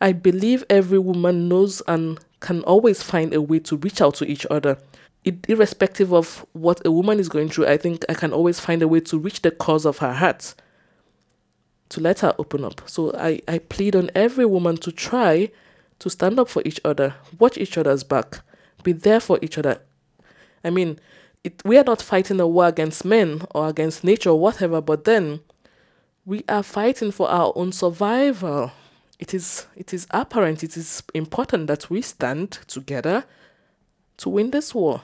I 0.00 0.12
believe 0.12 0.64
every 0.68 0.98
woman 0.98 1.48
knows 1.48 1.82
and 1.86 2.18
can 2.40 2.62
always 2.62 3.02
find 3.02 3.32
a 3.32 3.40
way 3.40 3.60
to 3.60 3.76
reach 3.76 4.00
out 4.00 4.14
to 4.16 4.24
each 4.24 4.44
other. 4.50 4.78
It, 5.24 5.48
irrespective 5.48 6.12
of 6.12 6.44
what 6.52 6.84
a 6.84 6.90
woman 6.90 7.20
is 7.20 7.28
going 7.28 7.48
through, 7.48 7.66
I 7.66 7.76
think 7.76 8.04
I 8.08 8.14
can 8.14 8.32
always 8.32 8.58
find 8.58 8.82
a 8.82 8.88
way 8.88 9.00
to 9.00 9.18
reach 9.18 9.42
the 9.42 9.52
cause 9.52 9.84
of 9.84 9.98
her 9.98 10.14
heart 10.14 10.54
to 11.90 12.00
let 12.00 12.20
her 12.20 12.34
open 12.38 12.64
up. 12.64 12.80
So 12.86 13.12
I, 13.14 13.40
I 13.46 13.58
plead 13.58 13.94
on 13.94 14.10
every 14.14 14.46
woman 14.46 14.78
to 14.78 14.90
try 14.90 15.50
to 15.98 16.10
stand 16.10 16.38
up 16.40 16.48
for 16.48 16.62
each 16.64 16.80
other, 16.84 17.14
watch 17.38 17.58
each 17.58 17.76
other's 17.76 18.02
back, 18.02 18.40
be 18.82 18.92
there 18.92 19.20
for 19.20 19.38
each 19.42 19.58
other. 19.58 19.78
I 20.64 20.70
mean, 20.70 20.98
it, 21.44 21.62
we 21.64 21.76
are 21.78 21.84
not 21.84 22.00
fighting 22.02 22.40
a 22.40 22.46
war 22.46 22.66
against 22.66 23.04
men 23.04 23.42
or 23.54 23.68
against 23.68 24.04
nature 24.04 24.30
or 24.30 24.38
whatever, 24.38 24.80
but 24.80 25.04
then 25.04 25.40
we 26.24 26.44
are 26.48 26.62
fighting 26.62 27.10
for 27.10 27.28
our 27.28 27.52
own 27.56 27.72
survival. 27.72 28.72
It 29.18 29.34
is 29.34 29.66
it 29.76 29.92
is 29.92 30.06
apparent, 30.10 30.62
it 30.62 30.76
is 30.76 31.02
important 31.14 31.66
that 31.66 31.90
we 31.90 32.02
stand 32.02 32.52
together 32.66 33.24
to 34.18 34.28
win 34.28 34.50
this 34.50 34.74
war. 34.74 35.02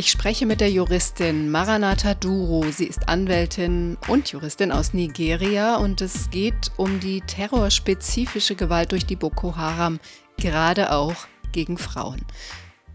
Ich 0.00 0.12
spreche 0.12 0.46
mit 0.46 0.60
der 0.60 0.70
Juristin 0.70 1.50
Maranatha 1.50 2.14
Duro. 2.14 2.64
Sie 2.70 2.86
ist 2.86 3.08
Anwältin 3.08 3.98
und 4.06 4.30
Juristin 4.30 4.70
aus 4.70 4.94
Nigeria 4.94 5.74
und 5.74 6.00
es 6.00 6.30
geht 6.30 6.70
um 6.76 7.00
die 7.00 7.20
terrorspezifische 7.20 8.54
Gewalt 8.54 8.92
durch 8.92 9.06
die 9.06 9.16
Boko 9.16 9.56
Haram, 9.56 9.98
gerade 10.36 10.92
auch 10.92 11.16
gegen 11.50 11.78
Frauen. 11.78 12.24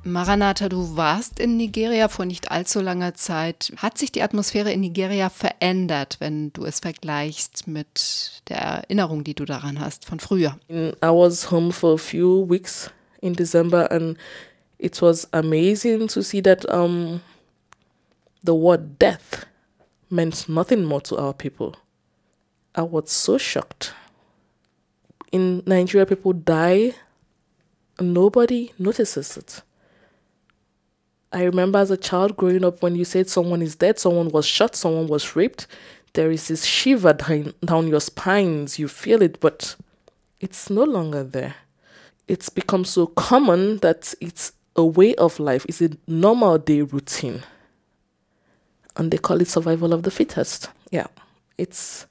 Maranatha, 0.06 0.70
du 0.70 0.96
warst 0.96 1.42
in 1.42 1.58
Nigeria 1.58 2.08
vor 2.08 2.24
nicht 2.24 2.52
allzu 2.52 2.80
langer 2.80 3.16
Zeit. 3.16 3.74
Hat 3.76 3.98
sich 3.98 4.14
die 4.14 4.22
Atmosphäre 4.22 4.72
in 4.72 4.80
Nigeria 4.80 5.30
verändert, 5.30 6.16
wenn 6.22 6.54
du 6.54 6.64
es 6.64 6.80
vergleichst 6.80 7.68
mit 7.68 8.42
der 8.48 8.60
Erinnerung, 8.60 9.26
die 9.26 9.36
du 9.36 9.44
daran 9.44 9.82
hast 9.82 10.06
von 10.06 10.22
früher? 10.22 10.58
I 10.70 10.94
was 11.02 11.52
home 11.52 11.74
for 11.74 11.96
a 11.96 11.98
few 11.98 12.50
weeks 12.50 12.90
in 13.20 13.34
December 13.34 13.92
and 13.92 14.18
it 14.84 15.02
was 15.02 15.26
amazing 15.32 16.10
to 16.10 16.22
see 16.22 16.42
that 16.42 16.70
um, 16.70 17.22
the 18.44 18.54
word 18.54 19.00
death 19.00 19.46
meant 20.10 20.50
nothing 20.50 20.84
more 20.84 21.00
to 21.00 21.18
our 21.18 21.34
people. 21.34 21.78
I 22.76 22.82
was 22.82 23.10
so 23.10 23.38
shocked. 23.38 23.94
In 25.32 25.64
Nigeria, 25.66 26.06
people 26.06 26.34
die 26.34 26.96
and 27.98 28.14
nobody 28.14 28.74
notices 28.78 29.38
it. 29.38 29.62
I 31.32 31.44
remember 31.44 31.80
as 31.80 31.90
a 31.90 31.96
child 31.96 32.36
growing 32.36 32.66
up 32.66 32.84
when 32.84 32.98
you 32.98 33.06
said 33.06 33.30
someone 33.30 33.62
is 33.62 33.78
dead, 33.78 34.00
someone 34.00 34.28
was 34.30 34.46
shot, 34.46 34.76
someone 34.76 35.08
was 35.08 35.34
raped, 35.34 35.66
there 36.12 36.30
is 36.30 36.50
this 36.50 36.66
shiver 36.66 37.14
down, 37.14 37.54
down 37.64 37.88
your 37.88 38.02
spines. 38.02 38.78
You 38.78 38.90
feel 38.90 39.22
it, 39.22 39.40
but 39.40 39.78
it's 40.42 40.70
no 40.70 40.84
longer 40.84 41.24
there. 41.24 41.56
It's 42.28 42.50
become 42.50 42.84
so 42.84 43.08
common 43.08 43.78
that 43.78 44.14
it's 44.20 44.52
a 44.76 44.84
way 44.86 45.14
of 45.16 45.40
life, 45.40 45.66
it's 45.70 45.82
a 45.82 45.90
normal 46.08 46.58
day 46.58 46.82
routine. 46.82 47.44
And 48.96 49.12
they 49.12 49.18
call 49.18 49.42
it 49.42 49.48
survival 49.48 49.94
of 49.94 50.04
the 50.04 50.12
fittest. 50.12 50.70
Yeah. 50.92 51.08
It's 51.58 52.06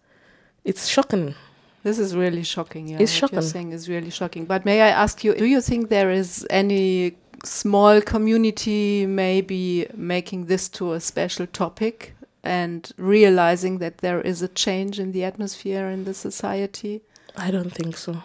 it's 0.64 0.86
shocking. 0.88 1.34
This 1.82 1.98
is 1.98 2.14
really 2.14 2.44
shocking. 2.44 2.88
Yeah, 2.88 2.98
It's 3.00 3.12
what 3.12 3.18
shocking. 3.18 3.36
you're 3.36 3.42
saying 3.50 3.72
is 3.72 3.88
really 3.88 4.10
shocking. 4.10 4.44
But 4.44 4.64
may 4.64 4.82
I 4.82 4.88
ask 4.88 5.24
you, 5.24 5.34
do 5.34 5.44
you 5.44 5.60
think 5.60 5.88
there 5.88 6.12
is 6.12 6.46
any 6.50 7.16
small 7.44 8.00
community 8.00 9.04
maybe 9.06 9.86
making 9.96 10.46
this 10.46 10.68
to 10.68 10.92
a 10.92 11.00
special 11.00 11.46
topic 11.48 12.14
and 12.44 12.90
realizing 12.96 13.78
that 13.78 13.98
there 13.98 14.20
is 14.20 14.42
a 14.42 14.48
change 14.48 15.00
in 15.00 15.10
the 15.10 15.24
atmosphere 15.24 15.88
in 15.88 16.04
the 16.04 16.14
society? 16.14 17.02
I 17.36 17.50
don't 17.50 17.70
think 17.72 17.96
so. 17.96 18.22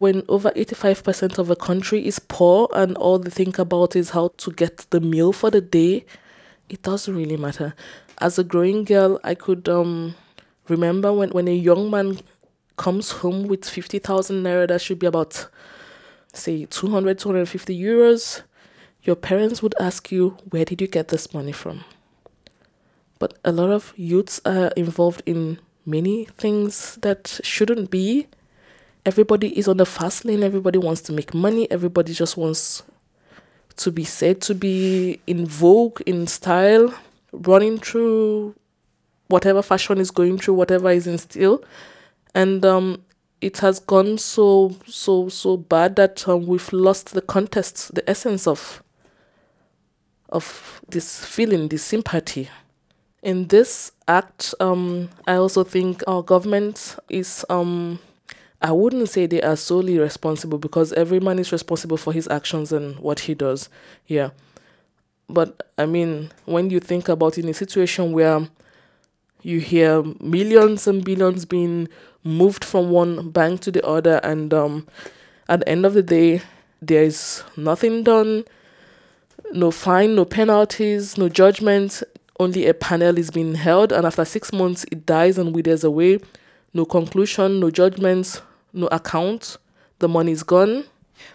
When 0.00 0.22
over 0.30 0.50
85% 0.52 1.36
of 1.36 1.50
a 1.50 1.56
country 1.56 2.06
is 2.06 2.18
poor 2.18 2.68
and 2.72 2.96
all 2.96 3.18
they 3.18 3.28
think 3.28 3.58
about 3.58 3.94
is 3.94 4.10
how 4.10 4.28
to 4.38 4.50
get 4.50 4.86
the 4.88 4.98
meal 4.98 5.30
for 5.30 5.50
the 5.50 5.60
day, 5.60 6.06
it 6.70 6.80
doesn't 6.80 7.14
really 7.14 7.36
matter. 7.36 7.74
As 8.16 8.38
a 8.38 8.44
growing 8.44 8.84
girl, 8.84 9.20
I 9.22 9.34
could 9.34 9.68
um, 9.68 10.14
remember 10.68 11.12
when, 11.12 11.28
when 11.30 11.48
a 11.48 11.54
young 11.54 11.90
man 11.90 12.18
comes 12.78 13.10
home 13.10 13.46
with 13.46 13.68
50,000 13.68 14.42
naira, 14.42 14.68
that 14.68 14.80
should 14.80 14.98
be 14.98 15.06
about, 15.06 15.48
say, 16.32 16.64
200, 16.64 17.18
250 17.18 17.78
euros. 17.78 18.40
Your 19.02 19.16
parents 19.16 19.62
would 19.62 19.74
ask 19.78 20.10
you, 20.10 20.38
Where 20.48 20.64
did 20.64 20.80
you 20.80 20.86
get 20.86 21.08
this 21.08 21.34
money 21.34 21.52
from? 21.52 21.84
But 23.18 23.38
a 23.44 23.52
lot 23.52 23.68
of 23.68 23.92
youths 23.96 24.40
are 24.46 24.68
involved 24.78 25.22
in 25.26 25.58
many 25.84 26.24
things 26.38 26.96
that 27.02 27.38
shouldn't 27.42 27.90
be. 27.90 28.28
Everybody 29.06 29.58
is 29.58 29.66
on 29.66 29.78
the 29.78 29.86
fast 29.86 30.24
lane, 30.24 30.42
everybody 30.42 30.78
wants 30.78 31.00
to 31.02 31.12
make 31.12 31.32
money, 31.32 31.70
everybody 31.70 32.12
just 32.12 32.36
wants 32.36 32.82
to 33.76 33.90
be 33.90 34.04
said 34.04 34.42
to 34.42 34.54
be 34.54 35.20
in 35.26 35.46
vogue, 35.46 36.02
in 36.04 36.26
style, 36.26 36.92
running 37.32 37.78
through 37.78 38.54
whatever 39.28 39.62
fashion 39.62 39.98
is 39.98 40.10
going 40.10 40.36
through, 40.36 40.54
whatever 40.54 40.90
is 40.90 41.06
in 41.06 41.16
style. 41.16 41.64
And 42.34 42.64
um, 42.64 43.02
it 43.40 43.58
has 43.58 43.78
gone 43.78 44.18
so, 44.18 44.76
so, 44.86 45.30
so 45.30 45.56
bad 45.56 45.96
that 45.96 46.28
um, 46.28 46.46
we've 46.46 46.72
lost 46.72 47.14
the 47.14 47.22
context, 47.22 47.94
the 47.94 48.08
essence 48.08 48.46
of, 48.46 48.82
of 50.28 50.82
this 50.88 51.24
feeling, 51.24 51.68
this 51.68 51.82
sympathy. 51.82 52.50
In 53.22 53.48
this 53.48 53.92
act, 54.08 54.54
um, 54.60 55.08
I 55.26 55.34
also 55.34 55.64
think 55.64 56.02
our 56.06 56.22
government 56.22 56.96
is 57.08 57.44
um, 57.48 57.98
I 58.62 58.72
wouldn't 58.72 59.08
say 59.08 59.26
they 59.26 59.40
are 59.40 59.56
solely 59.56 59.98
responsible 59.98 60.58
because 60.58 60.92
every 60.92 61.18
man 61.18 61.38
is 61.38 61.50
responsible 61.50 61.96
for 61.96 62.12
his 62.12 62.28
actions 62.28 62.72
and 62.72 62.98
what 62.98 63.20
he 63.20 63.34
does. 63.34 63.70
Yeah. 64.06 64.30
But 65.28 65.70
I 65.78 65.86
mean, 65.86 66.30
when 66.44 66.70
you 66.70 66.80
think 66.80 67.08
about 67.08 67.38
in 67.38 67.48
a 67.48 67.54
situation 67.54 68.12
where 68.12 68.48
you 69.42 69.60
hear 69.60 70.02
millions 70.20 70.86
and 70.86 71.02
billions 71.02 71.46
being 71.46 71.88
moved 72.22 72.64
from 72.64 72.90
one 72.90 73.30
bank 73.30 73.60
to 73.62 73.70
the 73.70 73.86
other, 73.86 74.20
and 74.22 74.52
um, 74.52 74.86
at 75.48 75.60
the 75.60 75.68
end 75.68 75.86
of 75.86 75.94
the 75.94 76.02
day, 76.02 76.42
there 76.82 77.04
is 77.04 77.42
nothing 77.56 78.02
done, 78.02 78.44
no 79.52 79.70
fine, 79.70 80.14
no 80.14 80.24
penalties, 80.26 81.16
no 81.16 81.28
judgment. 81.28 82.02
Only 82.38 82.66
a 82.66 82.74
panel 82.74 83.18
is 83.18 83.30
being 83.30 83.54
held, 83.54 83.92
and 83.92 84.06
after 84.06 84.24
six 84.24 84.52
months, 84.52 84.84
it 84.90 85.06
dies 85.06 85.38
and 85.38 85.54
withers 85.54 85.84
away. 85.84 86.20
No 86.72 86.84
conclusion, 86.84 87.60
no 87.60 87.70
judgments, 87.70 88.40
no 88.72 88.86
account, 88.88 89.56
the 89.98 90.08
money's 90.08 90.42
gone. 90.42 90.84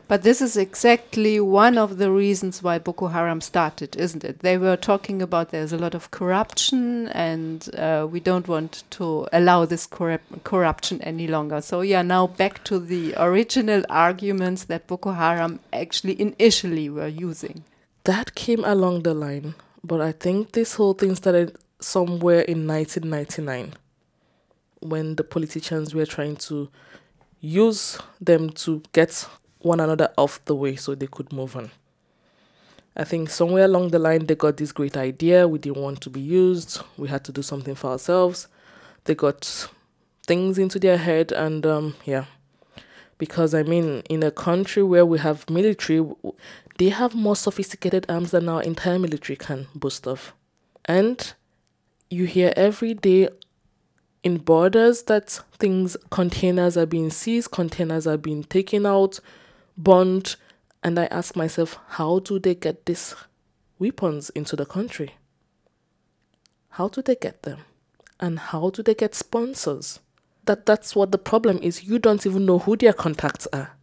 But 0.08 0.24
this 0.24 0.42
is 0.42 0.58
exactly 0.58 1.40
one 1.40 1.78
of 1.78 1.98
the 1.98 2.12
reasons 2.12 2.62
why 2.64 2.80
Boko 2.80 3.08
Haram 3.08 3.42
started, 3.42 3.96
isn't 3.96 4.24
it? 4.24 4.40
They 4.40 4.58
were 4.58 4.78
talking 4.78 5.22
about 5.22 5.50
there's 5.50 5.74
a 5.74 5.78
lot 5.78 5.96
of 5.96 6.12
corruption 6.12 7.08
and 7.10 7.70
uh, 7.76 8.08
we 8.10 8.20
don't 8.20 8.48
want 8.48 8.84
to 8.92 9.28
allow 9.32 9.66
this 9.66 9.88
corrup 9.88 10.22
corruption 10.44 11.02
any 11.02 11.28
longer. 11.28 11.62
So, 11.62 11.82
yeah, 11.82 12.02
now 12.02 12.28
back 12.28 12.64
to 12.66 12.80
the 12.80 13.14
original 13.18 13.84
arguments 13.90 14.66
that 14.66 14.88
Boko 14.88 15.12
Haram 15.12 15.60
actually 15.74 16.20
initially 16.20 16.90
were 16.90 17.08
using. 17.08 17.64
That 18.04 18.36
came 18.36 18.64
along 18.64 19.04
the 19.04 19.14
line, 19.14 19.56
but 19.84 20.02
I 20.02 20.12
think 20.12 20.52
this 20.52 20.76
whole 20.76 20.94
thing 20.94 21.16
started 21.16 21.58
somewhere 21.80 22.42
in 22.42 22.68
1999 22.68 23.74
when 24.82 25.16
the 25.16 25.24
politicians 25.24 25.96
were 25.96 26.06
trying 26.06 26.36
to 26.36 26.70
use 27.46 28.00
them 28.20 28.50
to 28.50 28.82
get 28.92 29.28
one 29.60 29.80
another 29.80 30.12
off 30.18 30.44
the 30.46 30.56
way 30.56 30.76
so 30.76 30.96
they 30.96 31.08
could 31.08 31.32
move 31.32 31.56
on. 31.56 31.72
I 32.98 33.04
think 33.04 33.30
somewhere 33.30 33.66
along 33.66 33.90
the 33.90 34.00
line 34.00 34.26
they 34.26 34.36
got 34.36 34.58
this 34.58 34.72
great 34.72 34.96
idea. 34.96 35.48
We 35.48 35.60
didn't 35.60 35.82
want 35.82 36.02
to 36.02 36.10
be 36.10 36.22
used. 36.22 36.82
We 36.98 37.08
had 37.10 37.24
to 37.26 37.32
do 37.32 37.42
something 37.42 37.76
for 37.76 37.92
ourselves. 37.92 38.48
They 39.04 39.16
got 39.16 39.70
things 40.26 40.58
into 40.58 40.80
their 40.80 40.98
head, 40.98 41.32
and 41.32 41.66
um, 41.66 41.96
yeah. 42.06 42.26
Because 43.18 43.54
I 43.54 43.64
mean, 43.64 44.02
in 44.10 44.24
a 44.24 44.32
country 44.32 44.82
where 44.82 45.06
we 45.06 45.20
have 45.20 45.50
military, 45.50 46.06
they 46.78 46.90
have 46.90 47.14
more 47.14 47.36
sophisticated 47.36 48.06
arms 48.10 48.32
than 48.32 48.50
our 48.50 48.64
entire 48.64 49.00
military 49.00 49.36
can 49.36 49.68
boast 49.76 50.08
of. 50.08 50.34
And 50.86 51.34
you 52.10 52.26
hear 52.26 52.54
every 52.56 52.94
day 52.94 53.30
in 54.26 54.38
borders 54.38 55.04
that 55.04 55.40
things 55.60 55.96
containers 56.10 56.76
are 56.76 56.88
being 56.88 57.12
seized, 57.12 57.52
containers 57.52 58.08
are 58.08 58.18
being 58.18 58.44
taken 58.44 58.84
out, 58.84 59.20
burned, 59.78 60.36
and 60.84 60.98
I 61.00 61.06
ask 61.06 61.36
myself, 61.36 61.78
how 61.90 62.20
do 62.20 62.40
they 62.40 62.56
get 62.56 62.88
these 62.88 63.14
weapons 63.78 64.32
into 64.32 64.56
the 64.56 64.66
country? 64.66 65.14
How 66.70 66.88
do 66.88 67.04
they 67.04 67.16
get 67.16 67.44
them? 67.44 67.60
And 68.20 68.40
how 68.40 68.72
do 68.72 68.82
they 68.82 68.96
get 68.96 69.14
sponsors? 69.14 70.00
That 70.46 70.66
that's 70.66 70.96
what 70.96 71.12
the 71.12 71.20
problem 71.20 71.60
is. 71.62 71.84
You 71.84 72.00
don't 72.00 72.26
even 72.26 72.48
know 72.48 72.60
who 72.60 72.76
their 72.76 72.94
contacts 72.94 73.48
are. 73.54 73.75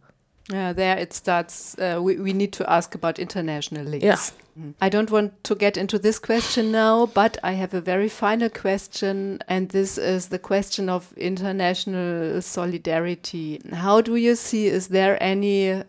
Yeah, 0.51 0.73
there 0.73 0.97
it 0.97 1.13
starts. 1.13 1.77
Uh, 1.79 1.99
we, 2.01 2.17
we 2.17 2.33
need 2.33 2.51
to 2.53 2.69
ask 2.69 2.95
about 2.95 3.17
international 3.17 3.85
links. 3.85 4.03
Yeah. 4.03 4.17
Mm. 4.59 4.73
I 4.81 4.89
don't 4.89 5.09
want 5.09 5.41
to 5.45 5.55
get 5.55 5.77
into 5.77 5.97
this 5.97 6.19
question 6.19 6.71
now, 6.71 7.05
but 7.05 7.37
I 7.43 7.53
have 7.53 7.73
a 7.73 7.81
very 7.81 8.09
final 8.09 8.49
question, 8.49 9.39
and 9.47 9.69
this 9.69 9.97
is 9.97 10.27
the 10.27 10.39
question 10.39 10.89
of 10.89 11.13
international 11.17 12.41
solidarity. 12.41 13.61
How 13.71 14.01
do 14.01 14.15
you 14.15 14.35
see, 14.35 14.67
is 14.67 14.89
there 14.89 15.17
any 15.23 15.83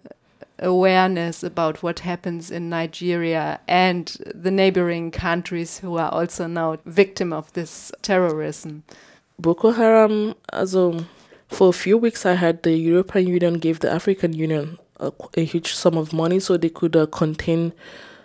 awareness 0.61 1.43
about 1.43 1.83
what 1.83 1.99
happens 1.99 2.51
in 2.51 2.71
Nigeria 2.71 3.59
and 3.67 4.07
the 4.35 4.53
neighboring 4.53 5.11
countries 5.11 5.79
who 5.81 5.99
are 5.99 6.13
also 6.13 6.47
now 6.47 6.79
victim 6.87 7.33
of 7.33 7.53
this 7.55 7.91
terrorism? 8.03 8.85
Boko 9.37 9.73
Haram, 9.73 10.37
also 10.53 11.05
for 11.55 11.69
a 11.69 11.73
few 11.73 11.97
weeks, 11.97 12.27
I 12.27 12.35
heard 12.35 12.63
the 12.63 12.77
European 12.77 13.29
Union 13.29 13.55
gave 13.55 13.81
the 13.81 13.91
African 13.91 14.33
Union 14.33 14.79
a, 14.99 15.13
a 15.37 15.45
huge 15.45 15.73
sum 15.73 15.97
of 15.97 16.13
money 16.13 16.41
so 16.41 16.57
they 16.57 16.69
could 16.69 16.97
uh, 16.97 17.07
contain 17.07 17.73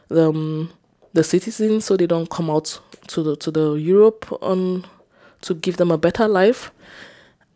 the, 0.08 0.30
um, 0.30 0.72
the 1.13 1.24
citizens 1.24 1.86
so 1.86 1.96
they 1.96 2.08
don't 2.08 2.30
come 2.30 2.50
out 2.50 2.80
to 3.08 3.24
the 3.24 3.36
to 3.38 3.52
the 3.52 3.74
Europe 3.74 4.32
on 4.42 4.86
to 5.42 5.54
give 5.54 5.78
them 5.78 5.92
a 5.92 5.98
better 5.98 6.28
life. 6.28 6.72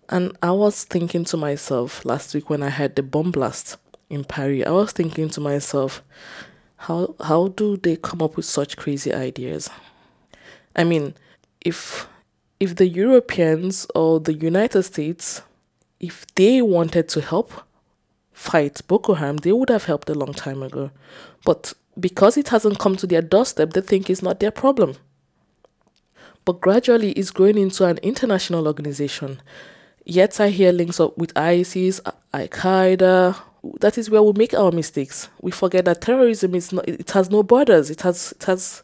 And 0.09 0.37
I 0.41 0.51
was 0.51 0.83
thinking 0.83 1.25
to 1.25 1.37
myself 1.37 2.05
last 2.05 2.33
week 2.33 2.49
when 2.49 2.61
I 2.61 2.69
had 2.69 2.95
the 2.95 3.03
bomb 3.03 3.31
blast 3.31 3.77
in 4.09 4.23
Paris, 4.23 4.63
I 4.67 4.71
was 4.71 4.91
thinking 4.91 5.29
to 5.29 5.41
myself, 5.41 6.03
how 6.77 7.15
how 7.21 7.47
do 7.49 7.77
they 7.77 7.95
come 7.95 8.21
up 8.21 8.35
with 8.35 8.45
such 8.45 8.77
crazy 8.77 9.13
ideas? 9.13 9.69
I 10.75 10.83
mean, 10.83 11.15
if 11.61 12.07
if 12.59 12.75
the 12.75 12.87
Europeans 12.87 13.87
or 13.95 14.19
the 14.19 14.33
United 14.33 14.83
States 14.83 15.41
if 16.03 16.25
they 16.35 16.61
wanted 16.61 17.07
to 17.07 17.21
help 17.21 17.53
fight 18.33 18.81
Boko 18.89 19.13
Haram, 19.13 19.37
they 19.37 19.53
would 19.53 19.69
have 19.69 19.85
helped 19.85 20.09
a 20.09 20.13
long 20.13 20.33
time 20.33 20.61
ago. 20.61 20.91
But 21.45 21.73
because 21.97 22.35
it 22.35 22.49
hasn't 22.49 22.77
come 22.77 22.97
to 22.97 23.07
their 23.07 23.21
doorstep, 23.21 23.71
they 23.71 23.79
think 23.79 24.09
it's 24.09 24.21
not 24.21 24.41
their 24.41 24.51
problem. 24.51 24.97
But 26.43 26.59
gradually, 26.59 27.11
it's 27.13 27.31
growing 27.31 27.57
into 27.57 27.85
an 27.85 27.99
international 27.99 28.67
organization. 28.67 29.41
Yet 30.03 30.41
I 30.41 30.49
hear 30.49 30.73
links 30.73 30.99
up 30.99 31.17
with 31.17 31.31
ISIS, 31.37 32.01
Al 32.05 32.47
Qaeda. 32.49 33.37
That 33.79 33.97
is 33.97 34.09
where 34.09 34.21
we 34.21 34.33
make 34.33 34.53
our 34.53 34.71
mistakes. 34.71 35.29
We 35.39 35.51
forget 35.51 35.85
that 35.85 36.01
terrorism 36.01 36.53
is 36.53 36.73
not. 36.73 36.85
It 36.85 37.11
has 37.11 37.29
no 37.29 37.43
borders. 37.43 37.89
It 37.89 38.01
has. 38.01 38.33
It 38.33 38.43
has. 38.43 38.83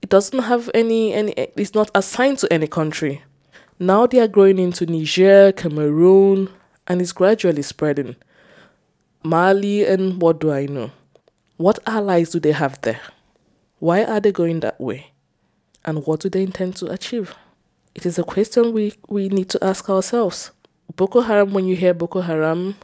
It 0.00 0.08
doesn't 0.08 0.44
have 0.44 0.70
any. 0.72 1.12
Any. 1.12 1.32
It's 1.32 1.74
not 1.74 1.90
assigned 1.94 2.38
to 2.38 2.50
any 2.50 2.68
country. 2.68 3.22
Now 3.82 4.06
they 4.06 4.20
are 4.20 4.28
growing 4.28 4.58
into 4.58 4.84
Niger, 4.84 5.52
Cameroon, 5.52 6.50
and 6.86 7.00
it's 7.00 7.12
gradually 7.12 7.62
spreading. 7.62 8.14
Mali, 9.22 9.86
and 9.86 10.20
what 10.20 10.38
do 10.38 10.52
I 10.52 10.66
know? 10.66 10.90
What 11.56 11.78
allies 11.86 12.28
do 12.28 12.40
they 12.40 12.52
have 12.52 12.78
there? 12.82 13.00
Why 13.78 14.04
are 14.04 14.20
they 14.20 14.32
going 14.32 14.60
that 14.60 14.78
way? 14.78 15.12
And 15.82 16.04
what 16.04 16.20
do 16.20 16.28
they 16.28 16.42
intend 16.42 16.76
to 16.76 16.90
achieve? 16.90 17.34
It 17.94 18.04
is 18.04 18.18
a 18.18 18.22
question 18.22 18.74
we, 18.74 18.92
we 19.08 19.30
need 19.30 19.48
to 19.48 19.64
ask 19.64 19.88
ourselves. 19.88 20.50
Boko 20.94 21.22
Haram, 21.22 21.54
when 21.54 21.64
you 21.64 21.74
hear 21.74 21.94
Boko 21.94 22.20
Haram, 22.20 22.76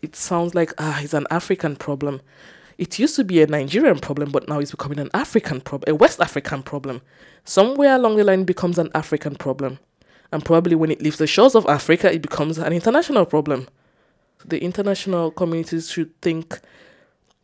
it 0.00 0.14
sounds 0.14 0.54
like, 0.54 0.72
ah, 0.78 1.00
it's 1.02 1.12
an 1.12 1.26
African 1.28 1.74
problem. 1.74 2.20
It 2.78 3.00
used 3.00 3.16
to 3.16 3.24
be 3.24 3.42
a 3.42 3.48
Nigerian 3.48 3.98
problem, 3.98 4.30
but 4.30 4.48
now 4.48 4.60
it's 4.60 4.70
becoming 4.70 5.00
an 5.00 5.10
African 5.12 5.60
problem, 5.60 5.92
a 5.92 5.96
West 5.96 6.20
African 6.20 6.62
problem. 6.62 7.02
Somewhere 7.44 7.96
along 7.96 8.16
the 8.16 8.22
line, 8.22 8.44
becomes 8.44 8.78
an 8.78 8.90
African 8.94 9.34
problem. 9.34 9.80
And 10.32 10.44
probably 10.44 10.74
when 10.74 10.90
it 10.90 11.00
leaves 11.00 11.18
the 11.18 11.26
shores 11.26 11.54
of 11.54 11.66
Africa, 11.66 12.12
it 12.12 12.22
becomes 12.22 12.58
an 12.58 12.72
international 12.72 13.26
problem. 13.26 13.68
The 14.44 14.62
international 14.62 15.30
communities 15.30 15.90
should 15.90 16.20
think, 16.20 16.60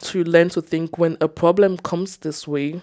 should 0.02 0.28
learn 0.28 0.50
to 0.50 0.62
think 0.62 0.98
when 0.98 1.16
a 1.20 1.28
problem 1.28 1.78
comes 1.78 2.18
this 2.18 2.46
way, 2.46 2.80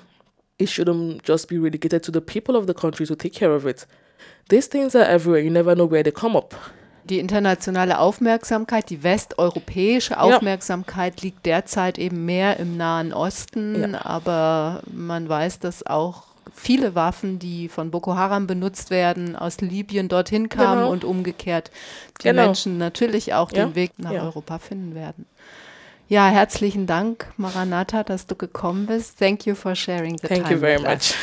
it 0.57 0.67
shouldn't 0.67 1.23
just 1.23 1.47
be 1.47 1.57
relegated 1.57 2.03
to 2.03 2.11
the 2.11 2.21
people 2.21 2.55
of 2.55 2.67
the 2.67 2.73
country 2.73 3.05
to 3.05 3.15
take 3.15 3.33
care 3.33 3.53
of 3.53 3.65
it. 3.65 3.85
These 4.49 4.67
things 4.67 4.95
are 4.95 5.03
everywhere. 5.03 5.41
You 5.41 5.49
never 5.49 5.75
know 5.75 5.85
where 5.85 6.03
they 6.03 6.11
come 6.11 6.35
up. 6.35 6.53
die 7.09 7.19
internationale 7.19 7.99
Aufmerksamkeit, 7.99 8.89
die 8.89 9.03
westeuropäische 9.03 10.19
Aufmerksamkeit 10.19 11.19
ja. 11.19 11.23
liegt 11.23 11.45
derzeit 11.45 11.97
eben 11.97 12.25
mehr 12.25 12.57
im 12.57 12.77
Nahen 12.77 13.13
Osten, 13.13 13.93
ja. 13.93 14.05
aber 14.05 14.81
man 14.91 15.27
weiß, 15.27 15.59
dass 15.59 15.85
auch 15.85 16.28
viele 16.53 16.95
Waffen, 16.95 17.39
die 17.39 17.69
von 17.69 17.91
Boko 17.91 18.15
Haram 18.15 18.47
benutzt 18.47 18.89
werden, 18.89 19.35
aus 19.35 19.61
Libyen 19.61 20.07
dorthin 20.07 20.49
kamen 20.49 20.81
genau. 20.81 20.91
und 20.91 21.03
umgekehrt 21.03 21.71
die 22.21 22.29
genau. 22.29 22.45
Menschen 22.45 22.77
natürlich 22.77 23.33
auch 23.33 23.51
ja. 23.51 23.65
den 23.65 23.75
Weg 23.75 23.91
nach 23.97 24.11
Europa 24.11 24.59
finden 24.59 24.95
werden. 24.95 25.25
Ja, 26.09 26.27
herzlichen 26.27 26.87
Dank, 26.87 27.31
Maranatha, 27.37 28.03
dass 28.03 28.25
du 28.25 28.35
gekommen 28.35 28.87
bist. 28.87 29.19
Thank 29.19 29.45
you 29.45 29.53
for 29.53 29.75
sharing 29.75 30.17
the 30.17 30.27
Thank 30.27 30.41
time. 30.41 30.43
Thank 30.43 30.51
you 30.51 30.59
very 30.59 30.81
much. 30.81 31.11
Us. 31.11 31.15